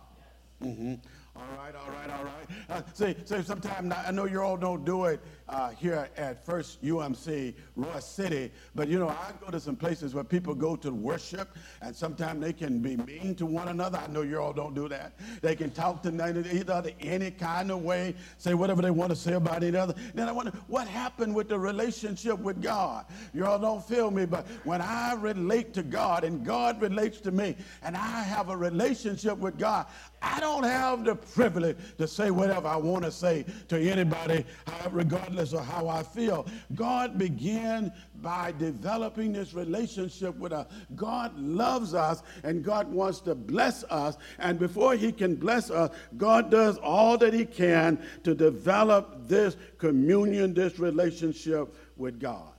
Mm-hmm. 0.62 0.94
All 1.38 1.56
right, 1.56 1.74
all 1.74 1.90
right, 1.92 2.10
all 2.10 2.24
right. 2.24 2.46
Uh, 2.68 2.82
see, 2.92 3.14
see, 3.24 3.42
sometimes 3.42 3.94
I 4.06 4.10
know 4.10 4.24
you 4.24 4.42
all 4.42 4.56
don't 4.56 4.84
do 4.84 5.04
it 5.04 5.20
uh, 5.48 5.70
here 5.70 6.08
at 6.16 6.44
First 6.44 6.82
UMC 6.82 7.54
Royse 7.76 8.02
City, 8.02 8.50
but 8.74 8.88
you 8.88 8.98
know, 8.98 9.08
I 9.08 9.32
go 9.40 9.50
to 9.50 9.60
some 9.60 9.76
places 9.76 10.14
where 10.14 10.24
people 10.24 10.54
go 10.54 10.76
to 10.76 10.92
worship, 10.92 11.56
and 11.80 11.94
sometimes 11.94 12.42
they 12.42 12.52
can 12.52 12.80
be 12.80 12.96
mean 12.96 13.34
to 13.36 13.46
one 13.46 13.68
another. 13.68 13.98
I 13.98 14.10
know 14.10 14.22
you 14.22 14.38
all 14.38 14.52
don't 14.52 14.74
do 14.74 14.88
that. 14.88 15.14
They 15.40 15.56
can 15.56 15.70
talk 15.70 16.02
to 16.02 16.54
each 16.54 16.68
other 16.68 16.90
any 17.00 17.30
kind 17.30 17.70
of 17.70 17.82
way, 17.82 18.14
say 18.36 18.54
whatever 18.54 18.82
they 18.82 18.90
want 18.90 19.10
to 19.10 19.16
say 19.16 19.34
about 19.34 19.64
each 19.64 19.74
other. 19.74 19.94
Then 20.14 20.28
I 20.28 20.32
wonder 20.32 20.52
what 20.66 20.86
happened 20.86 21.34
with 21.34 21.48
the 21.48 21.58
relationship 21.58 22.38
with 22.38 22.60
God. 22.62 23.06
You 23.32 23.46
all 23.46 23.58
don't 23.58 23.84
feel 23.84 24.10
me, 24.10 24.26
but 24.26 24.46
when 24.64 24.82
I 24.82 25.14
relate 25.14 25.72
to 25.74 25.82
God 25.82 26.24
and 26.24 26.44
God 26.44 26.80
relates 26.80 27.20
to 27.22 27.30
me, 27.30 27.56
and 27.82 27.96
I 27.96 28.22
have 28.22 28.50
a 28.50 28.56
relationship 28.56 29.38
with 29.38 29.58
God, 29.58 29.86
I 30.20 30.40
don't 30.40 30.64
have 30.64 31.04
the 31.04 31.14
privilege 31.14 31.76
to 31.98 32.08
say 32.08 32.30
whatever 32.30 32.68
I 32.68 32.76
want 32.76 33.04
to 33.04 33.12
say 33.12 33.44
to 33.68 33.78
anybody, 33.78 34.44
regardless 34.90 35.37
of 35.38 35.64
how 35.64 35.88
I 35.88 36.02
feel. 36.02 36.46
God 36.74 37.18
began 37.18 37.92
by 38.16 38.52
developing 38.58 39.32
this 39.32 39.54
relationship 39.54 40.36
with 40.36 40.52
us. 40.52 40.66
God 40.96 41.38
loves 41.38 41.94
us 41.94 42.22
and 42.42 42.64
God 42.64 42.90
wants 42.90 43.20
to 43.20 43.34
bless 43.34 43.84
us. 43.84 44.16
And 44.38 44.58
before 44.58 44.94
He 44.94 45.12
can 45.12 45.36
bless 45.36 45.70
us, 45.70 45.90
God 46.16 46.50
does 46.50 46.78
all 46.78 47.16
that 47.18 47.32
He 47.32 47.44
can 47.44 47.98
to 48.24 48.34
develop 48.34 49.28
this 49.28 49.56
communion, 49.78 50.54
this 50.54 50.78
relationship 50.78 51.74
with 51.96 52.18
God. 52.20 52.52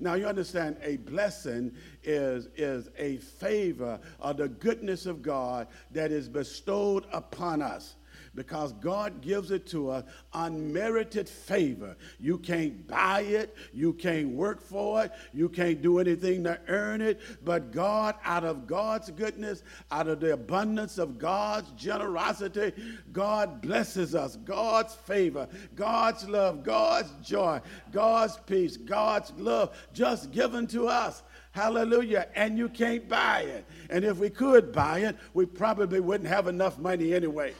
Now, 0.00 0.14
you 0.14 0.26
understand 0.26 0.76
a 0.82 0.96
blessing 0.96 1.72
is, 2.02 2.48
is 2.56 2.90
a 2.98 3.16
favor 3.18 4.00
of 4.20 4.36
the 4.36 4.48
goodness 4.48 5.06
of 5.06 5.22
God 5.22 5.68
that 5.92 6.10
is 6.10 6.28
bestowed 6.28 7.06
upon 7.12 7.62
us 7.62 7.94
because 8.34 8.72
God 8.74 9.20
gives 9.20 9.50
it 9.50 9.66
to 9.68 9.90
us 9.90 10.04
unmerited 10.32 11.28
favor. 11.28 11.96
You 12.18 12.38
can't 12.38 12.86
buy 12.86 13.20
it, 13.22 13.56
you 13.72 13.92
can't 13.92 14.28
work 14.30 14.60
for 14.60 15.04
it, 15.04 15.12
you 15.32 15.48
can't 15.48 15.82
do 15.82 15.98
anything 15.98 16.44
to 16.44 16.58
earn 16.68 17.00
it, 17.00 17.20
but 17.44 17.72
God, 17.72 18.16
out 18.24 18.44
of 18.44 18.66
God's 18.66 19.10
goodness, 19.10 19.62
out 19.90 20.08
of 20.08 20.20
the 20.20 20.32
abundance 20.32 20.98
of 20.98 21.18
God's 21.18 21.70
generosity, 21.72 22.72
God 23.12 23.60
blesses 23.60 24.14
us. 24.14 24.36
God's 24.36 24.94
favor, 24.94 25.48
God's 25.74 26.28
love, 26.28 26.64
God's 26.64 27.10
joy, 27.22 27.60
God's 27.92 28.38
peace, 28.46 28.76
God's 28.76 29.32
love 29.36 29.76
just 29.92 30.30
given 30.32 30.66
to 30.68 30.88
us. 30.88 31.22
Hallelujah. 31.52 32.26
And 32.34 32.58
you 32.58 32.68
can't 32.68 33.08
buy 33.08 33.42
it. 33.42 33.64
And 33.88 34.04
if 34.04 34.18
we 34.18 34.28
could 34.28 34.72
buy 34.72 35.00
it, 35.00 35.16
we 35.34 35.46
probably 35.46 36.00
wouldn't 36.00 36.28
have 36.28 36.48
enough 36.48 36.78
money 36.78 37.14
anyway. 37.14 37.54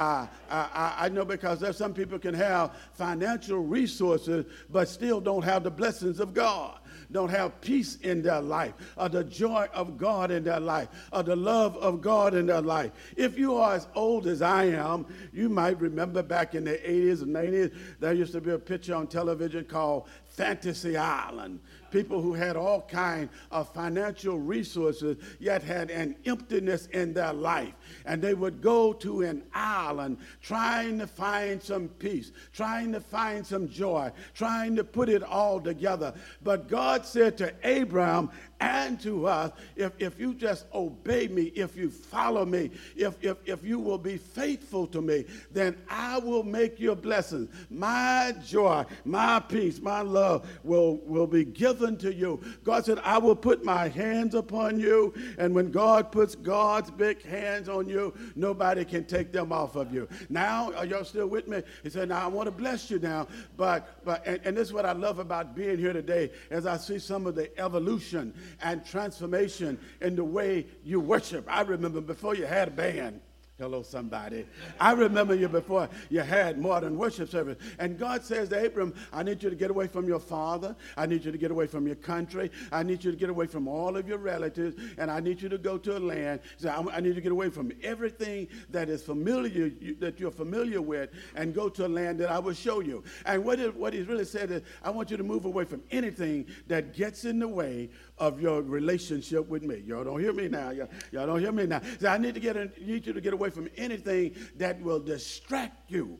Uh, 0.00 0.26
I, 0.50 0.94
I 0.98 1.08
know 1.10 1.26
because 1.26 1.60
there's 1.60 1.76
some 1.76 1.92
people 1.92 2.18
can 2.18 2.32
have 2.32 2.74
financial 2.94 3.58
resources 3.58 4.46
but 4.70 4.88
still 4.88 5.20
don't 5.20 5.44
have 5.44 5.62
the 5.62 5.70
blessings 5.70 6.20
of 6.20 6.32
God 6.32 6.80
don't 7.12 7.30
have 7.30 7.60
peace 7.60 7.96
in 8.02 8.22
their 8.22 8.40
life, 8.40 8.74
or 8.96 9.08
the 9.08 9.24
joy 9.24 9.66
of 9.74 9.98
God 9.98 10.30
in 10.30 10.44
their 10.44 10.60
life, 10.60 10.88
or 11.12 11.22
the 11.22 11.36
love 11.36 11.76
of 11.78 12.00
God 12.00 12.34
in 12.34 12.46
their 12.46 12.60
life. 12.60 12.92
If 13.16 13.38
you 13.38 13.56
are 13.56 13.74
as 13.74 13.88
old 13.94 14.26
as 14.26 14.42
I 14.42 14.64
am, 14.64 15.06
you 15.32 15.48
might 15.48 15.80
remember 15.80 16.22
back 16.22 16.54
in 16.54 16.64
the 16.64 16.78
80s 16.78 17.22
and 17.22 17.34
90s, 17.34 17.74
there 17.98 18.12
used 18.12 18.32
to 18.32 18.40
be 18.40 18.50
a 18.50 18.58
picture 18.58 18.94
on 18.94 19.06
television 19.06 19.64
called 19.64 20.08
Fantasy 20.26 20.96
Island 20.96 21.60
people 21.90 22.20
who 22.20 22.32
had 22.32 22.56
all 22.56 22.82
kind 22.82 23.28
of 23.50 23.72
financial 23.72 24.38
resources 24.38 25.16
yet 25.38 25.62
had 25.62 25.90
an 25.90 26.16
emptiness 26.24 26.86
in 26.86 27.12
their 27.12 27.32
life. 27.32 27.74
And 28.04 28.22
they 28.22 28.34
would 28.34 28.60
go 28.60 28.92
to 28.94 29.22
an 29.22 29.42
island 29.52 30.18
trying 30.42 30.98
to 30.98 31.06
find 31.06 31.62
some 31.62 31.88
peace 31.98 32.32
trying 32.52 32.92
to 32.92 33.00
find 33.00 33.46
some 33.46 33.68
joy 33.68 34.10
trying 34.34 34.76
to 34.76 34.84
put 34.84 35.08
it 35.08 35.22
all 35.22 35.60
together. 35.60 36.14
But 36.42 36.68
god 36.68 37.04
said 37.04 37.36
to 37.38 37.52
abraham 37.64 38.30
and 38.60 39.00
to 39.00 39.26
us 39.26 39.52
if, 39.76 39.92
if 39.98 40.20
you 40.20 40.34
just 40.34 40.66
obey 40.74 41.28
me, 41.28 41.44
if 41.54 41.76
you 41.76 41.90
follow 41.90 42.44
me, 42.44 42.70
if, 42.96 43.16
if, 43.22 43.38
if 43.46 43.64
you 43.64 43.78
will 43.78 43.98
be 43.98 44.18
faithful 44.18 44.86
to 44.88 45.00
me, 45.00 45.24
then 45.50 45.76
I 45.88 46.18
will 46.18 46.42
make 46.42 46.78
your 46.78 46.94
blessings. 46.94 47.48
My 47.70 48.34
joy, 48.44 48.84
my 49.04 49.40
peace, 49.40 49.80
my 49.80 50.02
love 50.02 50.48
will, 50.62 50.98
will 50.98 51.26
be 51.26 51.44
given 51.44 51.96
to 51.98 52.12
you. 52.12 52.40
God 52.64 52.84
said, 52.84 52.98
I 53.00 53.18
will 53.18 53.36
put 53.36 53.64
my 53.64 53.88
hands 53.88 54.34
upon 54.34 54.78
you. 54.78 55.14
And 55.38 55.54
when 55.54 55.70
God 55.70 56.12
puts 56.12 56.34
God's 56.34 56.90
big 56.90 57.22
hands 57.22 57.68
on 57.68 57.88
you, 57.88 58.14
nobody 58.36 58.84
can 58.84 59.04
take 59.04 59.32
them 59.32 59.52
off 59.52 59.76
of 59.76 59.92
you. 59.92 60.08
Now, 60.28 60.72
are 60.74 60.84
y'all 60.84 61.04
still 61.04 61.26
with 61.26 61.48
me? 61.48 61.62
He 61.82 61.90
said, 61.90 62.08
Now 62.08 62.24
I 62.24 62.26
want 62.26 62.46
to 62.46 62.52
bless 62.52 62.90
you 62.90 62.98
now. 62.98 63.26
But, 63.56 64.04
but 64.04 64.26
and, 64.26 64.40
and 64.44 64.56
this 64.56 64.68
is 64.68 64.74
what 64.74 64.84
I 64.84 64.92
love 64.92 65.18
about 65.18 65.54
being 65.54 65.78
here 65.78 65.92
today 65.92 66.30
as 66.50 66.66
I 66.66 66.76
see 66.76 66.98
some 66.98 67.26
of 67.26 67.34
the 67.34 67.58
evolution 67.58 68.34
and 68.62 68.84
transformation 68.84 69.78
in 70.00 70.16
the 70.16 70.24
way 70.24 70.66
you 70.84 71.00
worship. 71.00 71.46
I 71.48 71.62
remember 71.62 72.00
before 72.00 72.34
you 72.34 72.46
had 72.46 72.68
a 72.68 72.70
band, 72.70 73.20
Hello, 73.60 73.82
somebody. 73.82 74.46
I 74.80 74.92
remember 74.92 75.34
you 75.34 75.46
before 75.46 75.90
you 76.08 76.20
had 76.20 76.58
modern 76.58 76.96
worship 76.96 77.28
service. 77.28 77.58
And 77.78 77.98
God 77.98 78.24
says 78.24 78.48
to 78.48 78.64
Abram, 78.64 78.94
I 79.12 79.22
need 79.22 79.42
you 79.42 79.50
to 79.50 79.54
get 79.54 79.70
away 79.70 79.86
from 79.86 80.08
your 80.08 80.18
father. 80.18 80.74
I 80.96 81.04
need 81.04 81.26
you 81.26 81.30
to 81.30 81.36
get 81.36 81.50
away 81.50 81.66
from 81.66 81.86
your 81.86 81.96
country. 81.96 82.50
I 82.72 82.82
need 82.82 83.04
you 83.04 83.10
to 83.10 83.18
get 83.18 83.28
away 83.28 83.46
from 83.46 83.68
all 83.68 83.98
of 83.98 84.08
your 84.08 84.16
relatives. 84.16 84.80
And 84.96 85.10
I 85.10 85.20
need 85.20 85.42
you 85.42 85.50
to 85.50 85.58
go 85.58 85.76
to 85.76 85.98
a 85.98 86.00
land. 86.00 86.40
So 86.56 86.70
I 86.90 87.00
need 87.00 87.10
you 87.10 87.14
to 87.16 87.20
get 87.20 87.32
away 87.32 87.50
from 87.50 87.70
everything 87.82 88.48
that 88.70 88.88
is 88.88 89.02
familiar, 89.02 89.70
that 89.98 90.18
you're 90.18 90.30
familiar 90.30 90.80
with, 90.80 91.10
and 91.36 91.54
go 91.54 91.68
to 91.68 91.84
a 91.84 91.88
land 91.88 92.18
that 92.20 92.30
I 92.30 92.38
will 92.38 92.54
show 92.54 92.80
you. 92.80 93.04
And 93.26 93.44
what, 93.44 93.60
it, 93.60 93.76
what 93.76 93.92
he's 93.92 94.06
really 94.06 94.24
said 94.24 94.50
is, 94.50 94.62
I 94.82 94.88
want 94.88 95.10
you 95.10 95.18
to 95.18 95.22
move 95.22 95.44
away 95.44 95.66
from 95.66 95.82
anything 95.90 96.46
that 96.68 96.94
gets 96.94 97.26
in 97.26 97.38
the 97.38 97.48
way 97.48 97.90
of 98.16 98.40
your 98.40 98.62
relationship 98.62 99.48
with 99.48 99.62
me. 99.64 99.82
Y'all 99.86 100.04
don't 100.04 100.20
hear 100.20 100.32
me 100.32 100.48
now. 100.48 100.70
Y'all, 100.70 100.88
y'all 101.12 101.26
don't 101.26 101.40
hear 101.40 101.52
me 101.52 101.66
now. 101.66 101.82
So 102.00 102.08
I 102.08 102.16
need 102.16 102.32
to 102.32 102.40
get 102.40 102.56
need 102.80 103.06
you 103.06 103.12
to 103.12 103.20
get 103.20 103.34
away 103.34 103.49
from 103.50 103.68
anything 103.76 104.34
that 104.56 104.80
will 104.80 105.00
distract 105.00 105.90
you 105.90 106.18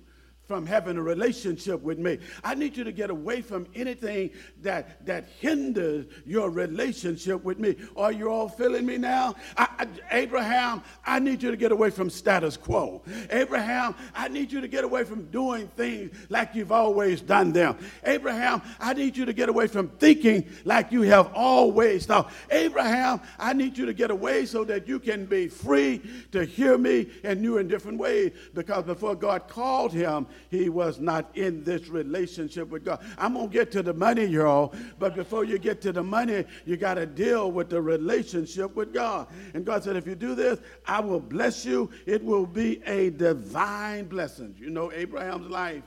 from 0.51 0.67
having 0.67 0.97
a 0.97 1.03
relationship 1.03 1.81
with 1.81 2.01
me. 2.01 2.19
I 2.43 2.57
need 2.57 2.77
you 2.77 2.83
to 2.83 2.91
get 2.91 3.09
away 3.09 3.41
from 3.41 3.69
anything 3.73 4.31
that, 4.63 5.07
that 5.07 5.29
hinders 5.39 6.07
your 6.27 6.51
relationship 6.51 7.45
with 7.45 7.61
me. 7.61 7.77
Are 7.97 8.11
you 8.11 8.29
all 8.29 8.49
feeling 8.49 8.85
me 8.85 8.99
now? 8.99 9.37
I, 9.57 9.69
I, 9.79 9.87
Abraham, 10.11 10.83
I 11.07 11.21
need 11.21 11.41
you 11.41 11.53
to 11.53 11.57
get 11.57 11.71
away 11.71 11.91
from 11.91 12.11
status 12.11 12.57
quo. 12.57 13.01
Abraham, 13.31 13.95
I 14.13 14.27
need 14.27 14.51
you 14.51 14.61
to 14.61 14.67
get 14.67 14.83
away 14.83 15.05
from 15.05 15.27
doing 15.27 15.69
things 15.77 16.17
like 16.31 16.53
you've 16.57 16.73
always 16.73 17.21
done 17.21 17.53
them. 17.53 17.79
Abraham, 18.03 18.61
I 18.81 18.95
need 18.95 19.17
you 19.17 19.27
to 19.27 19.33
get 19.33 19.49
away 19.49 19.69
from 19.69 19.87
thinking 19.87 20.51
like 20.65 20.91
you 20.91 21.03
have 21.03 21.33
always 21.33 22.07
thought. 22.07 22.33
Abraham, 22.51 23.21
I 23.39 23.53
need 23.53 23.79
you 23.79 23.87
to 23.87 23.95
get 23.95 24.11
away 24.11 24.47
so 24.47 24.65
that 24.65 24.89
you 24.89 24.99
can 24.99 25.27
be 25.27 25.47
free 25.47 26.03
to 26.33 26.45
hear 26.45 26.77
me 26.77 27.07
in 27.23 27.41
new 27.41 27.59
and 27.59 27.71
different 27.71 27.99
ways 27.99 28.33
because 28.53 28.83
before 28.83 29.15
God 29.15 29.47
called 29.47 29.93
him, 29.93 30.27
he 30.51 30.69
was 30.69 30.99
not 30.99 31.31
in 31.37 31.65
this 31.65 31.89
relationship 31.89 32.69
with 32.69 32.85
God. 32.85 33.05
I'm 33.19 33.35
going 33.35 33.49
to 33.49 33.53
get 33.53 33.71
to 33.73 33.83
the 33.83 33.95
money, 33.95 34.25
y'all, 34.25 34.75
but 34.99 35.15
before 35.15 35.45
you 35.45 35.59
get 35.59 35.81
to 35.83 35.93
the 35.93 36.03
money, 36.03 36.45
you 36.65 36.77
got 36.77 36.95
to 36.95 37.07
deal 37.07 37.51
with 37.53 37.69
the 37.69 37.81
relationship 37.81 38.75
with 38.75 38.93
God. 38.93 39.29
And 39.55 39.65
God 39.65 39.85
said, 39.85 39.97
if 39.97 40.07
you 40.07 40.15
do 40.15 40.35
this, 40.35 40.61
I 40.87 41.01
will 41.01 41.21
bless 41.21 41.65
you. 41.65 41.91
It 42.07 42.25
will 42.25 42.47
be 42.47 42.83
a 42.87 43.11
divine 43.11 44.07
blessing. 44.07 44.55
You 44.59 44.71
know, 44.71 44.93
Abraham's 44.93 45.51
life. 45.51 45.83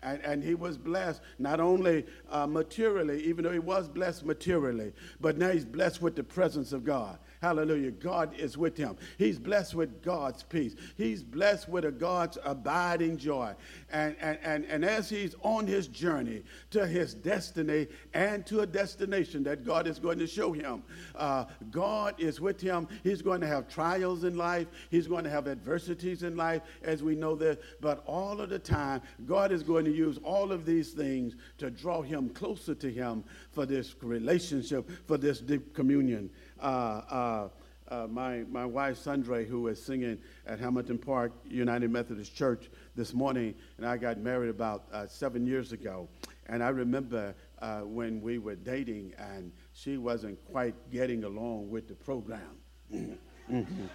And, 0.00 0.22
and, 0.22 0.44
he 0.44 0.54
was 0.54 0.78
blessed 0.78 1.20
not 1.40 1.58
only 1.58 2.06
uh, 2.30 2.46
materially, 2.46 3.20
even 3.24 3.42
though 3.42 3.52
he 3.52 3.58
was 3.58 3.88
blessed 3.88 4.24
materially, 4.24 4.92
but 5.20 5.36
now 5.36 5.50
he's 5.50 5.64
blessed 5.64 6.00
with 6.00 6.14
the 6.14 6.22
presence 6.22 6.72
of 6.72 6.84
God. 6.84 7.18
Hallelujah. 7.40 7.92
God 7.92 8.34
is 8.38 8.58
with 8.58 8.76
him. 8.76 8.96
He's 9.16 9.38
blessed 9.38 9.74
with 9.74 10.02
God's 10.02 10.42
peace. 10.42 10.74
He's 10.96 11.22
blessed 11.22 11.68
with 11.68 11.84
a 11.84 11.92
God's 11.92 12.36
abiding 12.44 13.16
joy. 13.16 13.54
And, 13.90 14.16
and, 14.20 14.38
and, 14.42 14.64
and 14.64 14.84
as 14.84 15.08
he's 15.08 15.34
on 15.42 15.66
his 15.66 15.86
journey 15.86 16.42
to 16.70 16.86
his 16.86 17.14
destiny 17.14 17.86
and 18.12 18.44
to 18.46 18.60
a 18.60 18.66
destination 18.66 19.42
that 19.44 19.64
God 19.64 19.86
is 19.86 19.98
going 19.98 20.18
to 20.18 20.26
show 20.26 20.52
him, 20.52 20.82
uh, 21.14 21.44
God 21.70 22.14
is 22.18 22.40
with 22.40 22.60
him. 22.60 22.88
He's 23.04 23.22
going 23.22 23.40
to 23.40 23.46
have 23.46 23.68
trials 23.68 24.24
in 24.24 24.36
life. 24.36 24.66
He's 24.90 25.06
going 25.06 25.24
to 25.24 25.30
have 25.30 25.46
adversities 25.46 26.22
in 26.22 26.36
life, 26.36 26.62
as 26.82 27.02
we 27.02 27.14
know 27.14 27.36
that. 27.36 27.60
But 27.80 28.02
all 28.06 28.40
of 28.40 28.50
the 28.50 28.58
time, 28.58 29.02
God 29.26 29.52
is 29.52 29.62
going 29.62 29.84
to 29.84 29.92
use 29.92 30.18
all 30.24 30.50
of 30.50 30.64
these 30.64 30.90
things 30.90 31.36
to 31.58 31.70
draw 31.70 32.02
him 32.02 32.30
closer 32.30 32.74
to 32.74 32.90
him 32.90 33.24
for 33.52 33.66
this 33.66 33.94
relationship, 34.02 34.90
for 35.06 35.16
this 35.18 35.40
deep 35.40 35.74
communion. 35.74 36.30
Uh, 36.60 36.64
uh, 37.10 37.48
uh, 37.90 38.06
my, 38.06 38.44
my 38.50 38.66
wife, 38.66 38.98
Sandra, 38.98 39.44
who 39.44 39.62
was 39.62 39.82
singing 39.82 40.18
at 40.46 40.60
Hamilton 40.60 40.98
Park 40.98 41.32
United 41.48 41.90
Methodist 41.90 42.34
Church 42.36 42.68
this 42.94 43.14
morning, 43.14 43.54
and 43.78 43.86
I 43.86 43.96
got 43.96 44.18
married 44.18 44.50
about 44.50 44.84
uh, 44.92 45.06
seven 45.06 45.46
years 45.46 45.72
ago. 45.72 46.08
And 46.46 46.62
I 46.62 46.68
remember 46.68 47.34
uh, 47.60 47.80
when 47.80 48.20
we 48.20 48.38
were 48.38 48.56
dating, 48.56 49.14
and 49.18 49.52
she 49.72 49.96
wasn't 49.96 50.38
quite 50.50 50.74
getting 50.90 51.24
along 51.24 51.70
with 51.70 51.88
the 51.88 51.94
program. 51.94 52.58
mm-hmm. 52.92 53.86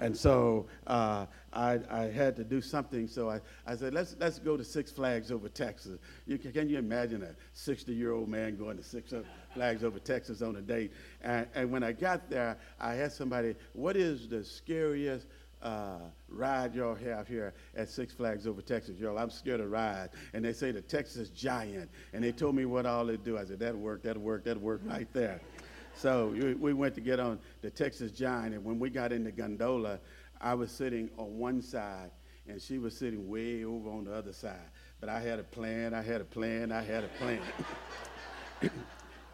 And 0.00 0.16
so 0.16 0.66
uh, 0.86 1.26
I, 1.52 1.80
I, 1.90 2.02
had 2.04 2.36
to 2.36 2.44
do 2.44 2.60
something. 2.60 3.08
So 3.08 3.30
I, 3.30 3.40
I 3.66 3.74
said, 3.74 3.94
let's, 3.94 4.16
let's 4.20 4.38
go 4.38 4.56
to 4.56 4.64
Six 4.64 4.92
Flags 4.92 5.32
over 5.32 5.48
Texas. 5.48 5.98
You, 6.26 6.38
can 6.38 6.68
you 6.68 6.78
imagine 6.78 7.22
a 7.22 7.34
60 7.52 7.92
year 7.92 8.12
old 8.12 8.28
man 8.28 8.56
going 8.56 8.76
to 8.76 8.82
Six 8.82 9.12
Flags 9.54 9.82
over 9.82 9.98
Texas 9.98 10.42
on 10.42 10.56
a 10.56 10.60
date? 10.60 10.92
And, 11.22 11.46
and 11.54 11.70
when 11.70 11.82
I 11.82 11.92
got 11.92 12.30
there, 12.30 12.56
I 12.80 12.96
asked 12.96 13.16
somebody, 13.16 13.56
what 13.72 13.96
is 13.96 14.28
the 14.28 14.44
scariest 14.44 15.26
uh, 15.62 15.98
ride 16.28 16.74
y'all 16.74 16.94
have 16.94 17.26
here 17.26 17.54
at 17.76 17.88
Six 17.88 18.12
Flags 18.12 18.46
over 18.46 18.62
Texas. 18.62 18.98
Y'all, 18.98 19.18
I'm 19.18 19.30
scared 19.30 19.60
of 19.60 19.70
rides. 19.70 20.12
And 20.32 20.44
they 20.44 20.52
say 20.52 20.70
the 20.70 20.82
Texas 20.82 21.30
Giant. 21.30 21.90
And 22.12 22.22
they 22.22 22.32
told 22.32 22.54
me 22.54 22.64
what 22.64 22.86
all 22.86 23.04
they 23.06 23.16
do. 23.16 23.36
I 23.38 23.44
said, 23.44 23.58
that'll 23.58 23.80
work, 23.80 24.02
that'll 24.02 24.22
work, 24.22 24.44
that'll 24.44 24.62
work 24.62 24.80
right 24.84 25.08
there. 25.12 25.40
So 25.98 26.32
we 26.60 26.74
went 26.74 26.94
to 26.94 27.00
get 27.00 27.18
on 27.18 27.40
the 27.60 27.70
Texas 27.70 28.12
Giant, 28.12 28.54
and 28.54 28.64
when 28.64 28.78
we 28.78 28.88
got 28.88 29.10
in 29.10 29.24
the 29.24 29.32
gondola, 29.32 29.98
I 30.40 30.54
was 30.54 30.70
sitting 30.70 31.10
on 31.18 31.38
one 31.38 31.60
side, 31.60 32.12
and 32.46 32.62
she 32.62 32.78
was 32.78 32.96
sitting 32.96 33.28
way 33.28 33.64
over 33.64 33.90
on 33.90 34.04
the 34.04 34.14
other 34.14 34.32
side. 34.32 34.70
But 35.00 35.08
I 35.08 35.18
had 35.18 35.40
a 35.40 35.42
plan, 35.42 35.94
I 35.94 36.02
had 36.02 36.20
a 36.20 36.24
plan, 36.24 36.70
I 36.70 36.82
had 36.82 37.02
a 37.02 37.08
plan. 37.08 37.40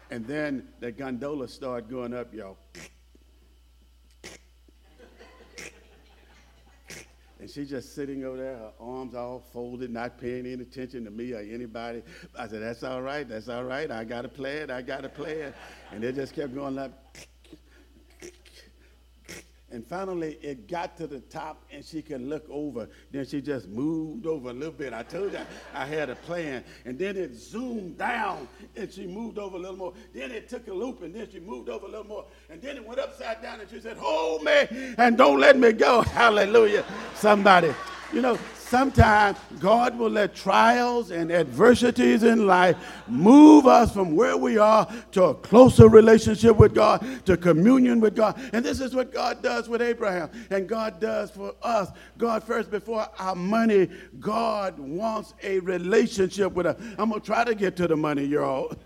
and 0.09 0.25
then 0.25 0.67
the 0.79 0.91
gondola 0.91 1.47
started 1.47 1.87
going 1.87 2.15
up, 2.15 2.33
y'all. 2.33 2.57
And 7.39 7.49
she's 7.49 7.69
just 7.69 7.93
sitting 7.93 8.23
over 8.23 8.37
there, 8.37 8.55
her 8.55 8.71
arms 8.79 9.13
all 9.13 9.39
folded, 9.39 9.91
not 9.91 10.17
paying 10.17 10.45
any 10.45 10.63
attention 10.63 11.03
to 11.03 11.11
me 11.11 11.33
or 11.33 11.39
anybody. 11.39 12.01
I 12.37 12.47
said, 12.47 12.61
That's 12.61 12.81
all 12.83 13.01
right, 13.01 13.27
that's 13.27 13.49
all 13.49 13.65
right. 13.65 13.91
I 13.91 14.05
got 14.05 14.23
a 14.23 14.29
plan, 14.29 14.71
I 14.71 14.81
got 14.81 15.03
a 15.03 15.09
plan. 15.09 15.53
And 15.91 16.01
they 16.01 16.13
just 16.13 16.33
kept 16.33 16.55
going 16.55 16.75
like, 16.75 16.91
and 19.75 19.85
finally, 19.85 20.37
it 20.41 20.69
got 20.69 20.95
to 20.95 21.05
the 21.05 21.19
top, 21.19 21.65
and 21.69 21.83
she 21.83 22.01
could 22.01 22.21
look 22.21 22.45
over. 22.49 22.87
Then 23.11 23.25
she 23.25 23.41
just 23.41 23.67
moved 23.67 24.25
over 24.25 24.51
a 24.51 24.53
little 24.53 24.71
bit. 24.71 24.93
I 24.93 25.03
told 25.03 25.33
you 25.33 25.39
I 25.73 25.85
had 25.85 26.09
a 26.09 26.15
plan. 26.15 26.63
And 26.85 26.97
then 26.97 27.17
it 27.17 27.35
zoomed 27.35 27.97
down, 27.97 28.47
and 28.77 28.89
she 28.89 29.05
moved 29.05 29.37
over 29.37 29.57
a 29.57 29.59
little 29.59 29.75
more. 29.75 29.93
Then 30.13 30.31
it 30.31 30.47
took 30.47 30.69
a 30.69 30.73
loop, 30.73 31.01
and 31.01 31.13
then 31.13 31.27
she 31.29 31.41
moved 31.41 31.67
over 31.67 31.87
a 31.87 31.89
little 31.89 32.07
more. 32.07 32.23
And 32.49 32.61
then 32.61 32.77
it 32.77 32.87
went 32.87 33.01
upside 33.01 33.41
down, 33.41 33.59
and 33.59 33.69
she 33.69 33.81
said, 33.81 33.97
Hold 33.97 34.43
me, 34.43 34.65
and 34.97 35.17
don't 35.17 35.41
let 35.41 35.59
me 35.59 35.73
go. 35.73 36.01
Hallelujah. 36.13 36.85
Somebody. 37.13 37.73
You 38.13 38.21
know, 38.21 38.37
sometimes 38.55 39.37
God 39.59 39.97
will 39.97 40.09
let 40.09 40.35
trials 40.35 41.11
and 41.11 41.31
adversities 41.31 42.23
in 42.23 42.47
life 42.47 42.77
move 43.07 43.67
us 43.67 43.91
from 43.93 44.15
where 44.15 44.37
we 44.37 44.57
are 44.57 44.87
to 45.11 45.23
a 45.25 45.35
closer 45.35 45.89
relationship 45.89 46.55
with 46.55 46.73
God, 46.73 47.05
to 47.25 47.35
communion 47.35 47.99
with 47.99 48.15
God. 48.15 48.39
And 48.53 48.63
this 48.63 48.79
is 48.79 48.95
what 48.95 49.11
God 49.11 49.41
does 49.41 49.67
with 49.67 49.81
Abraham, 49.81 50.29
and 50.49 50.67
God 50.67 50.99
does 50.99 51.31
for 51.31 51.55
us. 51.61 51.89
God 52.17 52.43
first, 52.43 52.71
before 52.71 53.07
our 53.19 53.35
money, 53.35 53.89
God 54.19 54.79
wants 54.79 55.33
a 55.43 55.59
relationship 55.59 56.53
with 56.53 56.65
us. 56.65 56.81
I'm 56.97 57.09
going 57.09 57.21
to 57.21 57.25
try 57.25 57.43
to 57.43 57.55
get 57.55 57.75
to 57.77 57.87
the 57.87 57.95
money, 57.95 58.23
y'all. 58.23 58.73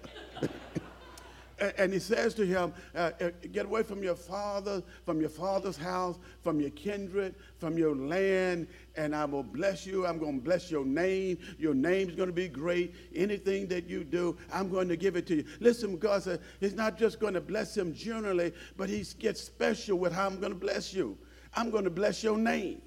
and 1.78 1.94
he 1.94 2.00
says 2.00 2.34
to 2.36 2.46
him, 2.46 2.74
uh, 2.96 3.12
uh, 3.22 3.30
Get 3.52 3.66
away 3.66 3.84
from 3.84 4.04
your 4.04 4.16
father, 4.16 4.84
from 5.06 5.20
your 5.20 5.30
father's 5.30 5.78
house, 5.78 6.18
from 6.42 6.60
your 6.60 6.70
kindred, 6.72 7.36
from 7.58 7.78
your 7.78 7.96
land, 7.96 8.68
and 8.96 9.16
I 9.16 9.26
will 9.26 9.44
bless 9.44 9.86
you. 9.86 10.06
I'm 10.06 10.18
going 10.18 10.40
to 10.40 10.44
bless 10.44 10.72
your 10.72 10.86
name. 10.86 11.38
Your 11.58 11.74
name's 11.74 12.16
going 12.16 12.30
to 12.30 12.34
be 12.34 12.48
great. 12.48 12.96
Anything 13.16 13.68
that 13.68 13.90
you 13.90 14.04
do, 14.04 14.38
I'm 14.54 14.70
going 14.70 14.88
to 14.90 14.98
give 14.98 15.16
it 15.16 15.28
to 15.28 15.36
you. 15.36 15.46
Listen, 15.60 15.98
God 15.98 16.24
said, 16.24 16.42
He's 16.60 16.76
not 16.76 16.98
just 16.98 17.20
going 17.20 17.34
to 17.34 17.42
bless 17.42 17.76
him 17.76 17.94
generally, 17.94 18.54
but 18.78 18.90
He 18.90 19.04
gets 19.20 19.42
special 19.42 19.98
with 19.98 20.14
how 20.14 20.28
I'm 20.28 20.40
going 20.40 20.54
to 20.54 20.60
bless 20.60 20.94
you. 20.94 21.18
I'm 21.56 21.70
going 21.70 21.84
to 21.84 21.90
bless 21.90 22.24
your 22.24 22.38
name. 22.38 22.82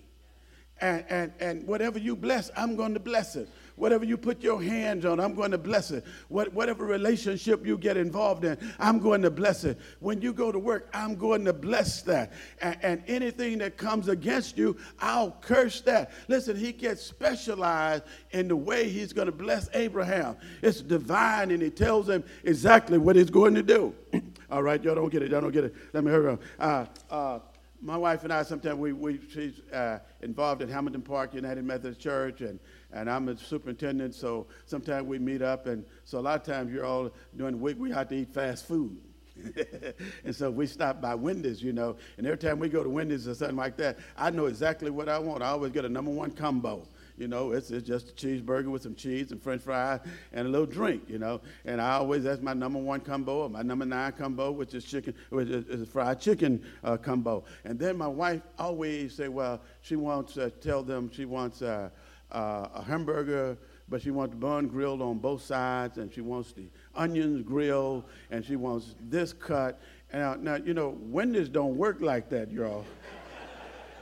And, 0.80 1.04
and, 1.08 1.32
and 1.38 1.66
whatever 1.66 1.98
you 1.98 2.16
bless, 2.16 2.50
I'm 2.56 2.74
going 2.76 2.94
to 2.94 3.00
bless 3.00 3.36
it. 3.36 3.48
Whatever 3.76 4.04
you 4.04 4.16
put 4.16 4.42
your 4.42 4.62
hands 4.62 5.04
on, 5.04 5.18
I'm 5.18 5.34
going 5.34 5.50
to 5.50 5.58
bless 5.58 5.90
it. 5.90 6.04
What, 6.28 6.52
whatever 6.52 6.84
relationship 6.84 7.66
you 7.66 7.78
get 7.78 7.96
involved 7.96 8.44
in, 8.44 8.58
I'm 8.78 8.98
going 8.98 9.22
to 9.22 9.30
bless 9.30 9.64
it. 9.64 9.78
When 10.00 10.20
you 10.20 10.32
go 10.32 10.52
to 10.52 10.58
work, 10.58 10.88
I'm 10.92 11.14
going 11.14 11.44
to 11.46 11.52
bless 11.52 12.02
that. 12.02 12.32
And, 12.60 12.78
and 12.82 13.02
anything 13.06 13.58
that 13.58 13.76
comes 13.76 14.08
against 14.08 14.58
you, 14.58 14.76
I'll 15.00 15.32
curse 15.40 15.80
that. 15.82 16.12
Listen, 16.28 16.56
he 16.56 16.72
gets 16.72 17.02
specialized 17.02 18.04
in 18.30 18.48
the 18.48 18.56
way 18.56 18.88
he's 18.88 19.12
going 19.12 19.26
to 19.26 19.32
bless 19.32 19.68
Abraham. 19.74 20.36
It's 20.60 20.80
divine, 20.80 21.50
and 21.50 21.62
he 21.62 21.70
tells 21.70 22.08
him 22.08 22.24
exactly 22.44 22.98
what 22.98 23.16
he's 23.16 23.30
going 23.30 23.54
to 23.54 23.62
do. 23.62 23.94
All 24.50 24.62
right, 24.62 24.82
y'all 24.82 24.94
don't 24.94 25.10
get 25.10 25.22
it. 25.22 25.30
Y'all 25.30 25.40
don't 25.40 25.52
get 25.52 25.64
it. 25.64 25.74
Let 25.92 26.04
me 26.04 26.10
hurry 26.10 26.32
up. 26.32 26.42
Uh, 26.58 26.86
uh, 27.10 27.38
my 27.82 27.96
wife 27.96 28.22
and 28.22 28.32
I, 28.32 28.44
sometimes 28.44 28.78
we, 28.78 28.92
we 28.92 29.18
she's 29.28 29.60
uh, 29.72 29.98
involved 30.20 30.62
in 30.62 30.68
Hamilton 30.68 31.02
Park 31.02 31.34
United 31.34 31.64
Methodist 31.64 32.00
Church, 32.00 32.40
and, 32.40 32.60
and 32.92 33.10
I'm 33.10 33.28
a 33.28 33.36
superintendent, 33.36 34.14
so 34.14 34.46
sometimes 34.66 35.06
we 35.06 35.18
meet 35.18 35.42
up, 35.42 35.66
and 35.66 35.84
so 36.04 36.18
a 36.18 36.20
lot 36.20 36.40
of 36.40 36.46
times 36.46 36.72
you're 36.72 36.86
all 36.86 37.10
during 37.36 37.56
the 37.56 37.62
week 37.62 37.76
we 37.78 37.90
have 37.90 38.08
to 38.08 38.14
eat 38.14 38.32
fast 38.32 38.66
food. 38.66 38.96
and 40.24 40.34
so 40.34 40.50
we 40.50 40.66
stop 40.66 41.00
by 41.00 41.14
Wendy's, 41.14 41.60
you 41.60 41.72
know, 41.72 41.96
and 42.18 42.26
every 42.26 42.38
time 42.38 42.60
we 42.60 42.68
go 42.68 42.84
to 42.84 42.88
Wendy's 42.88 43.26
or 43.26 43.34
something 43.34 43.56
like 43.56 43.76
that, 43.78 43.98
I 44.16 44.30
know 44.30 44.46
exactly 44.46 44.90
what 44.90 45.08
I 45.08 45.18
want. 45.18 45.42
I 45.42 45.48
always 45.48 45.72
get 45.72 45.84
a 45.84 45.88
number 45.88 46.10
one 46.10 46.30
combo. 46.30 46.86
You 47.22 47.28
know, 47.28 47.52
it's, 47.52 47.70
it's 47.70 47.86
just 47.86 48.10
a 48.10 48.12
cheeseburger 48.14 48.66
with 48.66 48.82
some 48.82 48.96
cheese 48.96 49.30
and 49.30 49.40
french 49.40 49.62
fries 49.62 50.00
and 50.32 50.48
a 50.48 50.50
little 50.50 50.66
drink, 50.66 51.04
you 51.06 51.20
know. 51.20 51.40
And 51.64 51.80
I 51.80 51.92
always, 51.92 52.24
that's 52.24 52.42
my 52.42 52.52
number 52.52 52.80
one 52.80 52.98
combo 52.98 53.42
or 53.42 53.48
my 53.48 53.62
number 53.62 53.86
nine 53.86 54.10
combo, 54.10 54.50
which 54.50 54.74
is 54.74 54.84
chicken, 54.84 55.14
which 55.30 55.46
is, 55.46 55.88
fried 55.88 56.18
chicken 56.18 56.64
uh, 56.82 56.96
combo. 56.96 57.44
And 57.62 57.78
then 57.78 57.96
my 57.96 58.08
wife 58.08 58.40
always 58.58 59.14
say, 59.14 59.28
well, 59.28 59.60
she 59.82 59.94
wants 59.94 60.34
to 60.34 60.46
uh, 60.46 60.50
tell 60.60 60.82
them 60.82 61.12
she 61.14 61.24
wants 61.24 61.62
uh, 61.62 61.90
uh, 62.32 62.66
a 62.74 62.82
hamburger, 62.82 63.56
but 63.88 64.02
she 64.02 64.10
wants 64.10 64.34
the 64.34 64.40
bun 64.40 64.66
grilled 64.66 65.00
on 65.00 65.18
both 65.18 65.44
sides, 65.44 65.98
and 65.98 66.12
she 66.12 66.22
wants 66.22 66.50
the 66.50 66.66
onions 66.96 67.44
grilled, 67.46 68.02
and 68.32 68.44
she 68.44 68.56
wants 68.56 68.96
this 69.08 69.32
cut. 69.32 69.80
And 70.12 70.42
now, 70.42 70.56
you 70.56 70.74
know, 70.74 70.98
Wendy's 71.02 71.48
don't 71.48 71.76
work 71.76 72.00
like 72.00 72.30
that, 72.30 72.50
y'all 72.50 72.84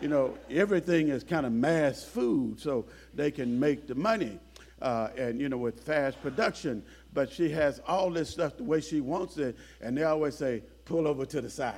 you 0.01 0.09
know, 0.09 0.37
everything 0.51 1.09
is 1.09 1.25
kind 1.25 1.47
of 1.47 1.53
mass 1.53 2.03
food 2.03 2.61
so 2.61 2.87
they 3.15 3.31
can 3.31 3.59
make 3.59 3.87
the 3.87 3.95
money. 3.95 4.39
Uh, 4.81 5.11
and, 5.19 5.39
you 5.39 5.51
know, 5.51 5.59
with 5.59 5.79
fast 5.85 6.19
production. 6.23 6.83
But 7.13 7.31
she 7.31 7.51
has 7.51 7.83
all 7.87 8.11
this 8.11 8.31
stuff 8.31 8.57
the 8.57 8.65
way 8.65 8.81
she 8.81 9.03
wants 9.03 9.37
it, 9.37 9.59
and 9.83 9.95
they 9.95 10.05
always 10.05 10.35
say, 10.35 10.63
pull 10.87 11.07
over 11.07 11.27
to 11.27 11.43
the 11.43 11.51
side. 11.51 11.75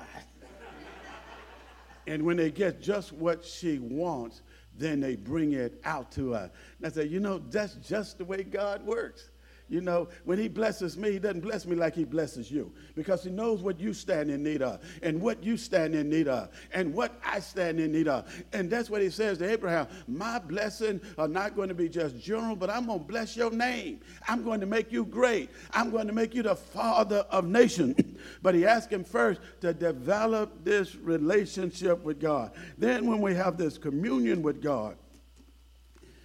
and 2.06 2.22
when 2.22 2.36
they 2.36 2.52
get 2.52 2.80
just 2.80 3.12
what 3.12 3.44
she 3.44 3.80
wants, 3.80 4.42
then 4.78 5.00
they 5.00 5.16
bring 5.16 5.52
it 5.52 5.80
out 5.84 6.12
to 6.12 6.34
us. 6.34 6.50
And 6.78 6.86
I 6.86 6.90
say, 6.90 7.06
you 7.06 7.18
know, 7.18 7.38
that's 7.38 7.74
just 7.74 8.18
the 8.18 8.24
way 8.24 8.44
God 8.44 8.86
works. 8.86 9.30
You 9.72 9.80
know, 9.80 10.08
when 10.26 10.38
he 10.38 10.48
blesses 10.48 10.98
me, 10.98 11.12
he 11.12 11.18
doesn't 11.18 11.40
bless 11.40 11.64
me 11.64 11.74
like 11.74 11.94
he 11.94 12.04
blesses 12.04 12.50
you 12.50 12.70
because 12.94 13.24
he 13.24 13.30
knows 13.30 13.62
what 13.62 13.80
you 13.80 13.94
stand 13.94 14.30
in 14.30 14.42
need 14.42 14.60
of 14.60 14.80
and 15.02 15.18
what 15.18 15.42
you 15.42 15.56
stand 15.56 15.94
in 15.94 16.10
need 16.10 16.28
of 16.28 16.50
and 16.74 16.92
what 16.92 17.18
I 17.24 17.40
stand 17.40 17.80
in 17.80 17.90
need 17.90 18.06
of. 18.06 18.30
And 18.52 18.68
that's 18.68 18.90
what 18.90 19.00
he 19.00 19.08
says 19.08 19.38
to 19.38 19.50
Abraham. 19.50 19.86
My 20.06 20.38
blessing 20.38 21.00
are 21.16 21.26
not 21.26 21.56
going 21.56 21.70
to 21.70 21.74
be 21.74 21.88
just 21.88 22.20
general, 22.20 22.54
but 22.54 22.68
I'm 22.68 22.84
going 22.84 22.98
to 22.98 23.04
bless 23.06 23.34
your 23.34 23.50
name. 23.50 24.00
I'm 24.28 24.44
going 24.44 24.60
to 24.60 24.66
make 24.66 24.92
you 24.92 25.06
great. 25.06 25.48
I'm 25.72 25.90
going 25.90 26.06
to 26.06 26.12
make 26.12 26.34
you 26.34 26.42
the 26.42 26.54
father 26.54 27.24
of 27.30 27.46
nations. 27.46 27.96
but 28.42 28.54
he 28.54 28.66
asked 28.66 28.92
him 28.92 29.04
first 29.04 29.40
to 29.62 29.72
develop 29.72 30.64
this 30.64 30.96
relationship 30.96 32.04
with 32.04 32.20
God. 32.20 32.52
Then 32.76 33.06
when 33.06 33.22
we 33.22 33.34
have 33.36 33.56
this 33.56 33.78
communion 33.78 34.42
with 34.42 34.60
God, 34.60 34.96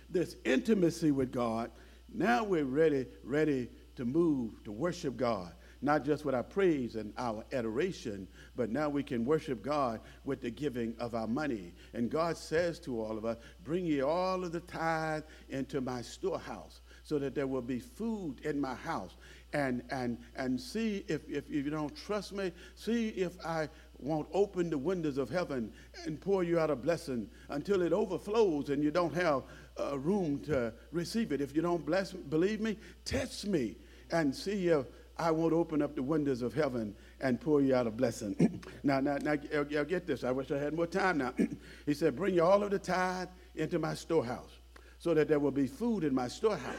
this 0.09 0.35
intimacy 0.43 1.11
with 1.11 1.31
God, 1.31 1.71
now 2.13 2.43
we're 2.43 2.65
ready, 2.65 3.05
ready 3.23 3.69
to 3.95 4.05
move 4.05 4.63
to 4.63 4.71
worship 4.71 5.17
God, 5.17 5.51
not 5.81 6.05
just 6.05 6.23
with 6.23 6.33
our 6.33 6.43
praise 6.43 6.95
and 6.95 7.13
our 7.17 7.43
adoration, 7.51 8.27
but 8.55 8.69
now 8.69 8.89
we 8.89 9.03
can 9.03 9.25
worship 9.25 9.61
God 9.61 9.99
with 10.23 10.41
the 10.41 10.49
giving 10.49 10.95
of 10.99 11.15
our 11.15 11.27
money. 11.27 11.73
And 11.93 12.09
God 12.09 12.37
says 12.37 12.79
to 12.81 13.01
all 13.01 13.17
of 13.17 13.25
us, 13.25 13.37
Bring 13.63 13.85
ye 13.85 14.01
all 14.01 14.43
of 14.43 14.51
the 14.51 14.61
tithe 14.61 15.23
into 15.49 15.81
my 15.81 16.01
storehouse, 16.01 16.81
so 17.03 17.19
that 17.19 17.35
there 17.35 17.47
will 17.47 17.61
be 17.61 17.79
food 17.79 18.39
in 18.43 18.59
my 18.59 18.75
house. 18.75 19.15
And 19.53 19.81
and 19.91 20.17
and 20.35 20.59
see 20.59 21.05
if, 21.07 21.21
if, 21.29 21.49
if 21.49 21.65
you 21.65 21.69
don't 21.69 21.95
trust 21.95 22.33
me, 22.33 22.51
see 22.75 23.09
if 23.09 23.33
I 23.45 23.69
won't 23.99 24.27
open 24.33 24.69
the 24.69 24.77
windows 24.77 25.17
of 25.17 25.29
heaven 25.29 25.71
and 26.05 26.19
pour 26.19 26.43
you 26.43 26.59
out 26.59 26.69
a 26.69 26.75
blessing 26.75 27.29
until 27.49 27.81
it 27.81 27.93
overflows 27.93 28.69
and 28.69 28.83
you 28.83 28.91
don't 28.91 29.13
have 29.13 29.43
uh, 29.79 29.97
room 29.97 30.39
to 30.45 30.73
receive 30.91 31.31
it. 31.31 31.41
If 31.41 31.55
you 31.55 31.61
don't 31.61 31.85
bless, 31.85 32.13
believe 32.13 32.61
me, 32.61 32.77
test 33.05 33.47
me 33.47 33.75
and 34.11 34.33
see 34.33 34.69
if 34.69 34.85
I 35.17 35.31
won't 35.31 35.53
open 35.53 35.81
up 35.81 35.95
the 35.95 36.03
windows 36.03 36.41
of 36.41 36.53
heaven 36.53 36.95
and 37.21 37.41
pour 37.41 37.61
you 37.61 37.75
out 37.75 37.87
a 37.87 37.91
blessing. 37.91 38.61
now, 38.83 38.99
now, 38.99 39.17
now, 39.17 39.35
y'all 39.69 39.83
get 39.83 40.05
this. 40.05 40.23
I 40.23 40.31
wish 40.31 40.51
I 40.51 40.57
had 40.57 40.73
more 40.73 40.87
time 40.87 41.17
now. 41.17 41.33
he 41.85 41.93
said, 41.93 42.15
Bring 42.15 42.35
you 42.35 42.43
all 42.43 42.63
of 42.63 42.71
the 42.71 42.79
tithe 42.79 43.29
into 43.55 43.79
my 43.79 43.93
storehouse 43.95 44.51
so 44.99 45.13
that 45.13 45.27
there 45.27 45.39
will 45.39 45.51
be 45.51 45.67
food 45.67 46.03
in 46.03 46.13
my 46.13 46.27
storehouse 46.27 46.75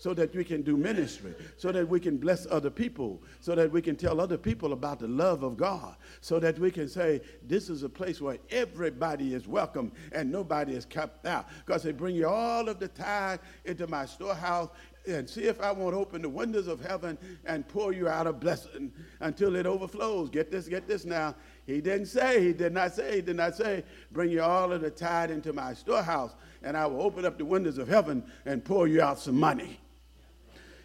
so 0.00 0.14
that 0.14 0.34
we 0.34 0.42
can 0.42 0.62
do 0.62 0.78
ministry, 0.78 1.34
so 1.58 1.70
that 1.70 1.86
we 1.86 2.00
can 2.00 2.16
bless 2.16 2.46
other 2.50 2.70
people, 2.70 3.22
so 3.38 3.54
that 3.54 3.70
we 3.70 3.82
can 3.82 3.94
tell 3.94 4.18
other 4.18 4.38
people 4.38 4.72
about 4.72 4.98
the 4.98 5.06
love 5.06 5.42
of 5.42 5.58
God, 5.58 5.94
so 6.22 6.40
that 6.40 6.58
we 6.58 6.70
can 6.70 6.88
say, 6.88 7.20
this 7.46 7.68
is 7.68 7.82
a 7.82 7.88
place 7.88 8.18
where 8.18 8.38
everybody 8.48 9.34
is 9.34 9.46
welcome 9.46 9.92
and 10.12 10.32
nobody 10.32 10.72
is 10.72 10.86
kept 10.86 11.26
out. 11.26 11.46
Because 11.66 11.82
they 11.82 11.92
bring 11.92 12.16
you 12.16 12.26
all 12.26 12.66
of 12.70 12.80
the 12.80 12.88
tithe 12.88 13.40
into 13.66 13.86
my 13.88 14.06
storehouse 14.06 14.70
and 15.06 15.28
see 15.28 15.42
if 15.42 15.60
I 15.60 15.70
won't 15.70 15.94
open 15.94 16.22
the 16.22 16.30
windows 16.30 16.66
of 16.66 16.80
heaven 16.80 17.18
and 17.44 17.68
pour 17.68 17.92
you 17.92 18.08
out 18.08 18.26
a 18.26 18.32
blessing 18.32 18.90
until 19.20 19.54
it 19.54 19.66
overflows. 19.66 20.30
Get 20.30 20.50
this, 20.50 20.66
get 20.66 20.88
this 20.88 21.04
now. 21.04 21.34
He 21.66 21.82
didn't 21.82 22.06
say, 22.06 22.42
he 22.42 22.52
did 22.54 22.72
not 22.72 22.94
say, 22.94 23.16
he 23.16 23.20
did 23.20 23.36
not 23.36 23.54
say, 23.54 23.84
bring 24.12 24.30
you 24.30 24.42
all 24.42 24.72
of 24.72 24.80
the 24.80 24.90
tithe 24.90 25.30
into 25.30 25.52
my 25.52 25.74
storehouse 25.74 26.34
and 26.62 26.76
I 26.76 26.86
will 26.86 27.02
open 27.02 27.24
up 27.24 27.38
the 27.38 27.44
windows 27.44 27.78
of 27.78 27.88
heaven 27.88 28.22
and 28.44 28.64
pour 28.64 28.86
you 28.88 29.02
out 29.02 29.18
some 29.18 29.38
money. 29.38 29.79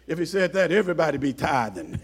If 0.06 0.18
he 0.18 0.24
said 0.24 0.52
that, 0.52 0.70
everybody 0.70 1.18
be 1.18 1.32
tithing. 1.32 2.00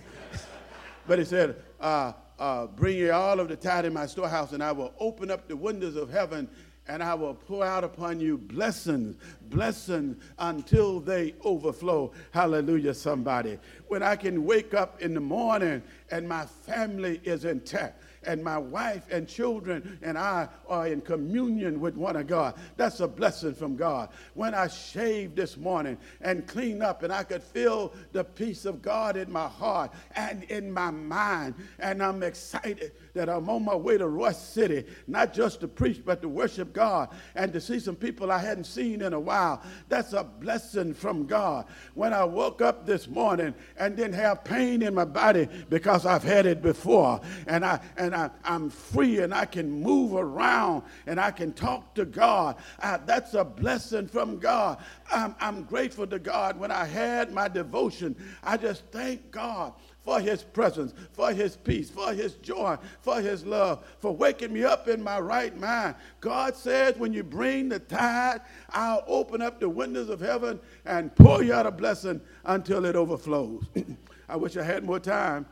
but 1.07 1.19
he 1.19 1.25
said, 1.25 1.57
uh, 1.81 2.13
uh, 2.39 2.67
bring 2.67 2.97
ye 2.97 3.11
all 3.11 3.39
of 3.39 3.49
the 3.49 3.57
tithe 3.57 3.87
in 3.87 3.93
my 3.93 4.07
storehouse, 4.07 4.53
and 4.53 4.63
I 4.63 4.73
will 4.73 4.93
open 4.99 5.31
up 5.31 5.47
the 5.47 5.57
windows 5.57 5.95
of 5.95 6.11
heaven, 6.11 6.49
and 6.89 7.01
I 7.01 7.15
will 7.15 7.35
pour 7.35 7.65
out 7.65 7.85
upon 7.85 8.19
you 8.19 8.37
blessings, 8.37 9.17
blessings 9.49 10.17
until 10.41 10.99
they 10.99 11.35
overflow. 11.45 12.13
Hallelujah, 12.33 12.95
somebody. 12.95 13.59
When 13.87 14.03
I 14.03 14.17
can 14.17 14.45
wake 14.45 14.75
up 14.75 15.01
in 15.01 15.15
the 15.15 15.21
morning 15.21 15.81
and 16.11 16.29
my 16.29 16.47
family 16.47 17.21
is 17.23 17.45
intact 17.45 18.02
and 18.25 18.43
my 18.43 18.59
wife 18.59 19.07
and 19.11 19.29
children 19.29 19.99
and 20.03 20.17
I 20.17 20.49
are 20.69 20.87
in 20.87 21.01
communion 21.01 21.81
with 21.81 21.97
one 21.97 22.17
of 22.17 22.27
God. 22.27 22.55
That's 22.77 23.01
a 23.01 23.09
blessing 23.09 23.55
from 23.55 23.77
God. 23.77 24.11
When 24.35 24.55
I 24.55 24.69
shaved 24.69 25.37
this 25.37 25.57
morning 25.57 25.99
and 26.21 26.47
cleaned 26.47 26.83
up 26.83 27.03
and 27.03 27.13
I 27.13 27.25
could 27.25 27.43
feel 27.43 27.93
the 28.13 28.25
peace 28.25 28.65
of 28.65 28.83
God 28.83 29.17
in 29.17 29.31
my 29.31 29.49
heart 29.49 29.93
and 30.17 30.45
in 30.45 30.73
my 30.73 30.91
mind, 30.91 31.55
and 31.79 32.03
I'm 32.03 32.23
excited 32.23 32.93
that 33.15 33.29
I'm 33.29 33.49
on 33.49 33.65
my 33.65 33.75
way 33.75 33.99
to 33.99 34.05
Royse 34.05 34.37
City, 34.37 34.85
not 35.07 35.35
just 35.35 35.61
to 35.61 35.69
preach, 35.69 36.03
but 36.05 36.23
to 36.23 36.29
worship 36.29 36.73
God 36.73 37.11
and 37.35 37.53
to 37.53 37.61
see 37.61 37.79
some 37.79 37.97
people 37.97 38.31
I 38.33 38.39
hadn't 38.39 38.65
seen 38.65 39.03
in 39.03 39.13
a 39.13 39.21
while. 39.21 39.63
That's 39.89 40.13
a 40.13 40.25
blessing 40.25 40.95
from 40.95 41.27
God. 41.27 41.67
When 41.95 42.13
I 42.13 42.25
woke 42.25 42.63
up 42.63 42.87
this 42.87 43.09
morning 43.09 43.55
and 43.77 43.97
didn't 43.97 44.15
have 44.15 44.45
pain 44.45 44.83
in 44.83 44.95
my 44.95 45.05
body 45.05 45.49
because 45.69 46.07
I've 46.07 46.23
had 46.23 46.47
it 46.47 46.63
before, 46.63 47.21
and 47.47 47.65
I 47.65 47.81
and 47.97 48.12
I, 48.15 48.31
am 48.45 48.71
free 48.71 49.21
and 49.21 49.35
I 49.35 49.45
can 49.45 49.71
move 49.71 50.15
around 50.15 50.83
and 51.07 51.21
I 51.21 51.31
can 51.31 51.53
talk 51.53 51.95
to 51.95 52.05
God. 52.05 52.57
Uh, 52.81 52.99
that's 53.05 53.35
a 53.35 53.45
blessing 53.45 54.07
from 54.07 54.39
God. 54.39 54.79
I'm, 55.11 55.35
I'm 55.41 55.63
grateful 55.65 56.07
to 56.07 56.19
God 56.19 56.59
when 56.59 56.71
I 56.71 56.85
had 56.85 57.33
my 57.33 57.49
devotion. 57.49 58.17
I 58.43 58.57
just 58.57 58.85
thank 58.91 59.31
God 59.31 59.73
for 60.03 60.21
his 60.21 60.43
presence, 60.43 60.95
for 61.13 61.33
his 61.33 61.57
peace, 61.57 61.89
for 61.89 62.13
his 62.13 62.35
joy, 62.35 62.77
for 63.01 63.21
his 63.21 63.47
love, 63.47 63.85
for 63.99 64.15
waking 64.15 64.53
me 64.53 64.65
up 64.65 64.89
in 64.89 65.03
my 65.03 65.19
right 65.21 65.57
mind. 65.59 65.95
God 66.21 66.57
says, 66.57 66.97
when 66.97 67.13
you 67.13 67.23
bring 67.23 67.69
the 67.69 67.79
tithe, 67.79 68.41
I'll 68.71 69.05
open 69.07 69.41
up 69.41 69.61
the 69.61 69.69
windows 69.69 70.09
of 70.09 70.21
heaven 70.21 70.61
and 70.85 71.15
pour 71.15 71.43
you 71.43 71.55
out 71.55 71.67
a 71.67 71.71
blessing 71.71 72.21
until 72.45 72.85
it 72.85 72.97
overflows. 72.97 73.65
I 74.29 74.37
wish 74.37 74.57
I 74.57 74.63
had 74.63 74.85
more 74.85 75.01
time 75.01 75.47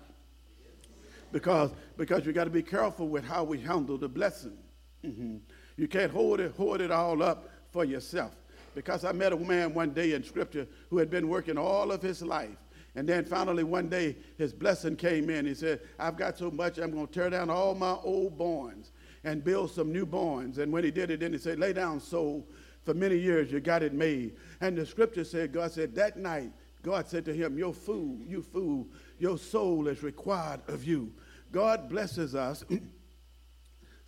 because, 1.32 1.70
because 1.96 2.26
you 2.26 2.32
got 2.32 2.44
to 2.44 2.50
be 2.50 2.62
careful 2.62 3.08
with 3.08 3.24
how 3.24 3.44
we 3.44 3.58
handle 3.58 3.98
the 3.98 4.08
blessing. 4.08 4.56
Mm-hmm. 5.04 5.36
You 5.76 5.88
can't 5.88 6.10
hold 6.10 6.40
it, 6.40 6.52
hold 6.56 6.80
it 6.80 6.90
all 6.90 7.22
up 7.22 7.48
for 7.70 7.84
yourself. 7.84 8.34
Because 8.74 9.04
I 9.04 9.12
met 9.12 9.32
a 9.32 9.36
man 9.36 9.74
one 9.74 9.90
day 9.90 10.12
in 10.12 10.22
Scripture 10.22 10.66
who 10.90 10.98
had 10.98 11.10
been 11.10 11.28
working 11.28 11.58
all 11.58 11.90
of 11.90 12.02
his 12.02 12.22
life 12.22 12.56
and 12.96 13.08
then 13.08 13.24
finally, 13.24 13.62
one 13.62 13.88
day, 13.88 14.16
his 14.36 14.52
blessing 14.52 14.96
came 14.96 15.30
in. 15.30 15.46
He 15.46 15.54
said, 15.54 15.80
I've 15.98 16.16
got 16.16 16.36
so 16.36 16.50
much, 16.50 16.78
I'm 16.78 16.90
going 16.90 17.06
to 17.06 17.12
tear 17.12 17.30
down 17.30 17.48
all 17.48 17.74
my 17.74 17.92
old 18.02 18.36
barns 18.36 18.90
and 19.22 19.44
build 19.44 19.70
some 19.70 19.92
new 19.92 20.04
barns. 20.04 20.58
And 20.58 20.72
when 20.72 20.82
he 20.82 20.90
did 20.90 21.10
it, 21.10 21.20
then 21.20 21.32
he 21.32 21.38
said, 21.38 21.58
Lay 21.58 21.72
down, 21.72 22.00
soul. 22.00 22.48
For 22.82 22.94
many 22.94 23.16
years, 23.16 23.52
you 23.52 23.60
got 23.60 23.82
it 23.82 23.92
made. 23.92 24.36
And 24.60 24.76
the 24.76 24.86
scripture 24.86 25.24
said, 25.24 25.52
God 25.52 25.70
said, 25.70 25.94
That 25.94 26.16
night, 26.16 26.50
God 26.82 27.06
said 27.06 27.24
to 27.26 27.32
him, 27.32 27.58
Your 27.58 27.74
food, 27.74 28.24
you 28.26 28.42
food, 28.42 28.88
your 29.20 29.38
soul 29.38 29.87
is 29.87 30.02
required 30.02 30.61
of 30.66 30.83
you. 30.83 31.12
God 31.52 31.88
blesses 31.88 32.35
us. 32.35 32.64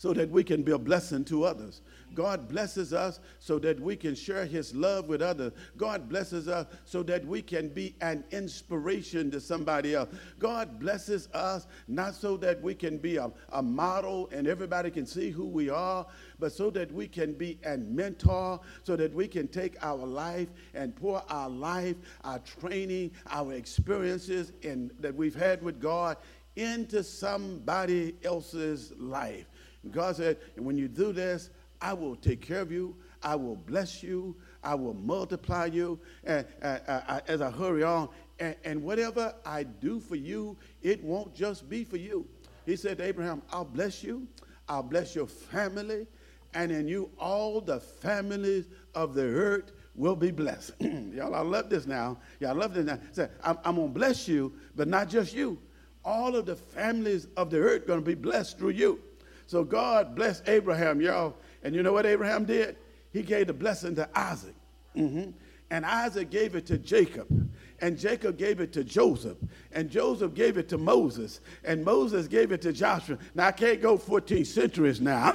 so 0.03 0.13
that 0.13 0.29
we 0.31 0.43
can 0.43 0.65
be 0.65 0.73
a 0.73 0.79
blessing 0.79 1.25
to 1.25 1.45
others. 1.45 1.81
God 2.13 2.49
blesses 2.49 2.93
us 2.93 3.21
so 3.39 3.61
that 3.61 3.79
we 3.79 3.95
can 3.95 4.17
share 4.17 4.45
his 4.45 4.75
love 4.75 5.07
with 5.07 5.23
others. 5.23 5.53
God 5.77 6.09
blesses 6.09 6.49
us 6.49 6.67
so 6.85 7.05
that 7.05 7.25
we 7.25 7.41
can 7.41 7.69
be 7.69 7.95
an 8.01 8.25
inspiration 8.33 9.31
to 9.31 9.41
somebody 9.41 9.95
else. 9.95 10.09
God 10.41 10.81
blesses 10.81 11.29
us 11.33 11.69
not 11.87 12.17
so 12.17 12.37
that 12.39 12.61
we 12.61 12.75
can 12.75 12.99
be 12.99 13.17
a, 13.17 13.31
a 13.53 13.63
model 13.63 14.29
and 14.33 14.49
everybody 14.49 14.91
can 14.91 15.07
see 15.07 15.31
who 15.31 15.47
we 15.47 15.71
are, 15.71 16.05
but 16.41 16.51
so 16.51 16.69
that 16.71 16.91
we 16.91 17.07
can 17.07 17.33
be 17.35 17.61
a 17.65 17.77
mentor, 17.77 18.59
so 18.83 18.97
that 18.97 19.15
we 19.15 19.29
can 19.29 19.47
take 19.47 19.77
our 19.85 20.05
life 20.05 20.49
and 20.75 20.97
pour 20.97 21.23
our 21.29 21.49
life, 21.49 21.95
our 22.25 22.41
training, 22.41 23.13
our 23.31 23.53
experiences 23.53 24.51
in, 24.63 24.91
that 24.99 25.15
we've 25.15 25.37
had 25.37 25.63
with 25.63 25.81
God 25.81 26.17
into 26.57 27.03
somebody 27.03 28.17
else's 28.25 28.93
life. 28.99 29.47
God 29.91 30.17
said, 30.17 30.39
when 30.57 30.77
you 30.77 30.89
do 30.89 31.13
this, 31.13 31.51
I 31.81 31.93
will 31.93 32.15
take 32.17 32.41
care 32.41 32.61
of 32.61 32.71
you. 32.71 32.95
I 33.23 33.35
will 33.35 33.57
bless 33.57 34.03
you. 34.03 34.37
I 34.63 34.75
will 34.75 34.95
multiply 34.95 35.67
you. 35.67 35.99
And, 36.25 36.47
as 36.63 37.41
I 37.43 37.51
hurry 37.51 37.83
on, 37.83 38.09
and, 38.39 38.83
whatever 38.83 39.35
I 39.45 39.65
do 39.65 40.01
for 40.01 40.17
you, 40.17 40.57
it 40.83 41.03
won't 41.03 41.35
just 41.35 41.69
be 41.69 41.85
for 41.85 41.97
you. 41.97 42.27
He 42.67 42.77
said 42.77 42.99
to 42.99 43.05
Abraham, 43.05 43.43
I'll 43.53 43.65
bless 43.65 44.03
you. 44.03 44.27
I'll 44.69 44.83
bless 44.83 45.15
your 45.15 45.27
family. 45.27 46.07
And 46.55 46.71
in 46.71 46.87
you, 46.87 47.11
all 47.19 47.61
the 47.61 47.81
families 47.81 48.67
of 48.95 49.15
the 49.15 49.25
earth 49.25 49.73
will 49.95 50.17
be 50.17 50.31
blessed. 50.31 50.73
Y'all, 50.81 51.35
I 51.35 51.41
love 51.41 51.69
this 51.69 51.87
now. 51.87 52.19
Y'all 52.41 52.55
love 52.55 52.75
this 52.75 52.87
now. 52.87 52.99
Say, 53.13 53.29
I'm, 53.43 53.59
I'm 53.65 53.77
going 53.77 53.89
to 53.89 53.95
bless 53.95 54.29
you, 54.29 54.53
but 54.77 54.89
not 54.89 55.09
just 55.09 55.35
you. 55.35 55.59
All 56.05 56.35
of 56.37 56.47
the 56.47 56.57
families 56.57 57.29
of 57.37 57.51
the 57.51 57.59
earth 57.59 57.87
going 57.87 58.01
to 58.01 58.05
be 58.05 58.15
blessed 58.15 58.59
through 58.59 58.71
you. 58.71 59.01
So 59.47 59.65
God 59.65 60.15
blessed 60.15 60.49
Abraham, 60.49 61.01
y'all. 61.01 61.35
And 61.63 61.75
you 61.75 61.83
know 61.83 61.93
what 61.93 62.07
Abraham 62.07 62.45
did? 62.45 62.77
He 63.13 63.23
gave 63.23 63.47
the 63.49 63.53
blessing 63.53 63.95
to 63.97 64.09
Isaac. 64.15 64.55
Mm-hmm. 64.97 65.31
And 65.71 65.87
Isaac 65.87 66.31
gave 66.31 66.55
it 66.55 66.67
to 66.67 66.79
Jacob. 66.79 67.27
And 67.81 67.99
Jacob 67.99 68.37
gave 68.39 68.61
it 68.61 68.73
to 68.75 68.85
Joseph. 68.85 69.39
And 69.73 69.91
Joseph 69.91 70.35
gave 70.35 70.57
it 70.57 70.69
to 70.69 70.79
Moses. 70.79 71.41
And 71.65 71.85
Moses 71.85 72.29
gave 72.29 72.53
it 72.53 72.63
to 72.63 72.73
Joshua. 72.73 73.19
Now, 73.35 73.49
I 73.49 73.53
can't 73.53 73.81
go 73.81 73.97
14 73.97 74.45
centuries 74.45 75.01
now. 75.01 75.33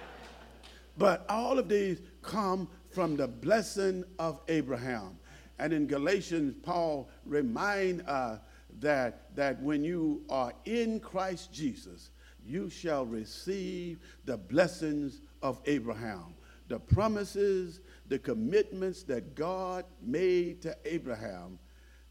but 0.98 1.26
all 1.28 1.58
of 1.58 1.68
these 1.68 2.00
come 2.22 2.68
from 2.90 3.16
the 3.16 3.28
blessing 3.28 4.04
of 4.18 4.40
Abraham. 4.48 5.18
And 5.58 5.72
in 5.72 5.86
Galatians, 5.86 6.54
Paul 6.62 7.08
remind 7.26 8.04
uh, 8.06 8.38
that, 8.80 9.34
that 9.36 9.60
when 9.60 9.84
you 9.84 10.22
are 10.30 10.52
in 10.64 11.00
Christ 11.00 11.52
Jesus, 11.52 12.10
you 12.46 12.70
shall 12.70 13.06
receive 13.06 13.98
the 14.24 14.36
blessings 14.36 15.20
of 15.42 15.60
Abraham. 15.66 16.34
The 16.68 16.78
promises, 16.78 17.80
the 18.08 18.18
commitments 18.18 19.02
that 19.04 19.34
God 19.34 19.84
made 20.02 20.62
to 20.62 20.76
Abraham. 20.84 21.58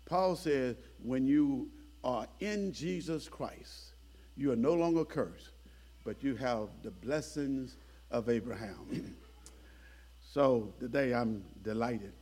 Paul 0.06 0.36
says, 0.36 0.76
when 1.04 1.26
you 1.26 1.70
are 2.04 2.28
in 2.40 2.74
Jesus 2.74 3.28
Christ, 3.28 3.94
you 4.36 4.52
are 4.52 4.58
no 4.58 4.74
longer 4.74 5.06
cursed, 5.06 5.52
but 6.04 6.24
you 6.24 6.36
have 6.36 6.70
the 6.84 6.92
blessings 6.92 7.78
of 8.12 8.30
Abraham. 8.30 9.16
so 10.22 10.74
today 10.80 11.14
I'm 11.14 11.44
delighted, 11.64 12.14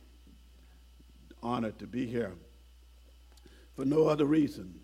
honored 1.42 1.78
to 1.78 1.86
be 1.86 2.06
here 2.06 2.34
for 3.74 3.84
no 3.84 4.06
other 4.08 4.24
reason 4.26 4.74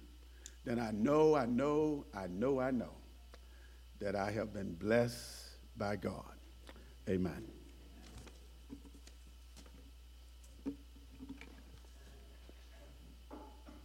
than 0.64 0.78
I 0.78 0.92
know, 0.92 1.34
I 1.34 1.46
know, 1.46 2.04
I 2.14 2.26
know, 2.28 2.60
I 2.60 2.70
know 2.70 2.90
that 4.04 4.14
I 4.14 4.30
have 4.32 4.52
been 4.52 4.74
blessed 4.74 5.56
by 5.78 5.96
God. 5.96 6.36
Amen. 7.08 7.53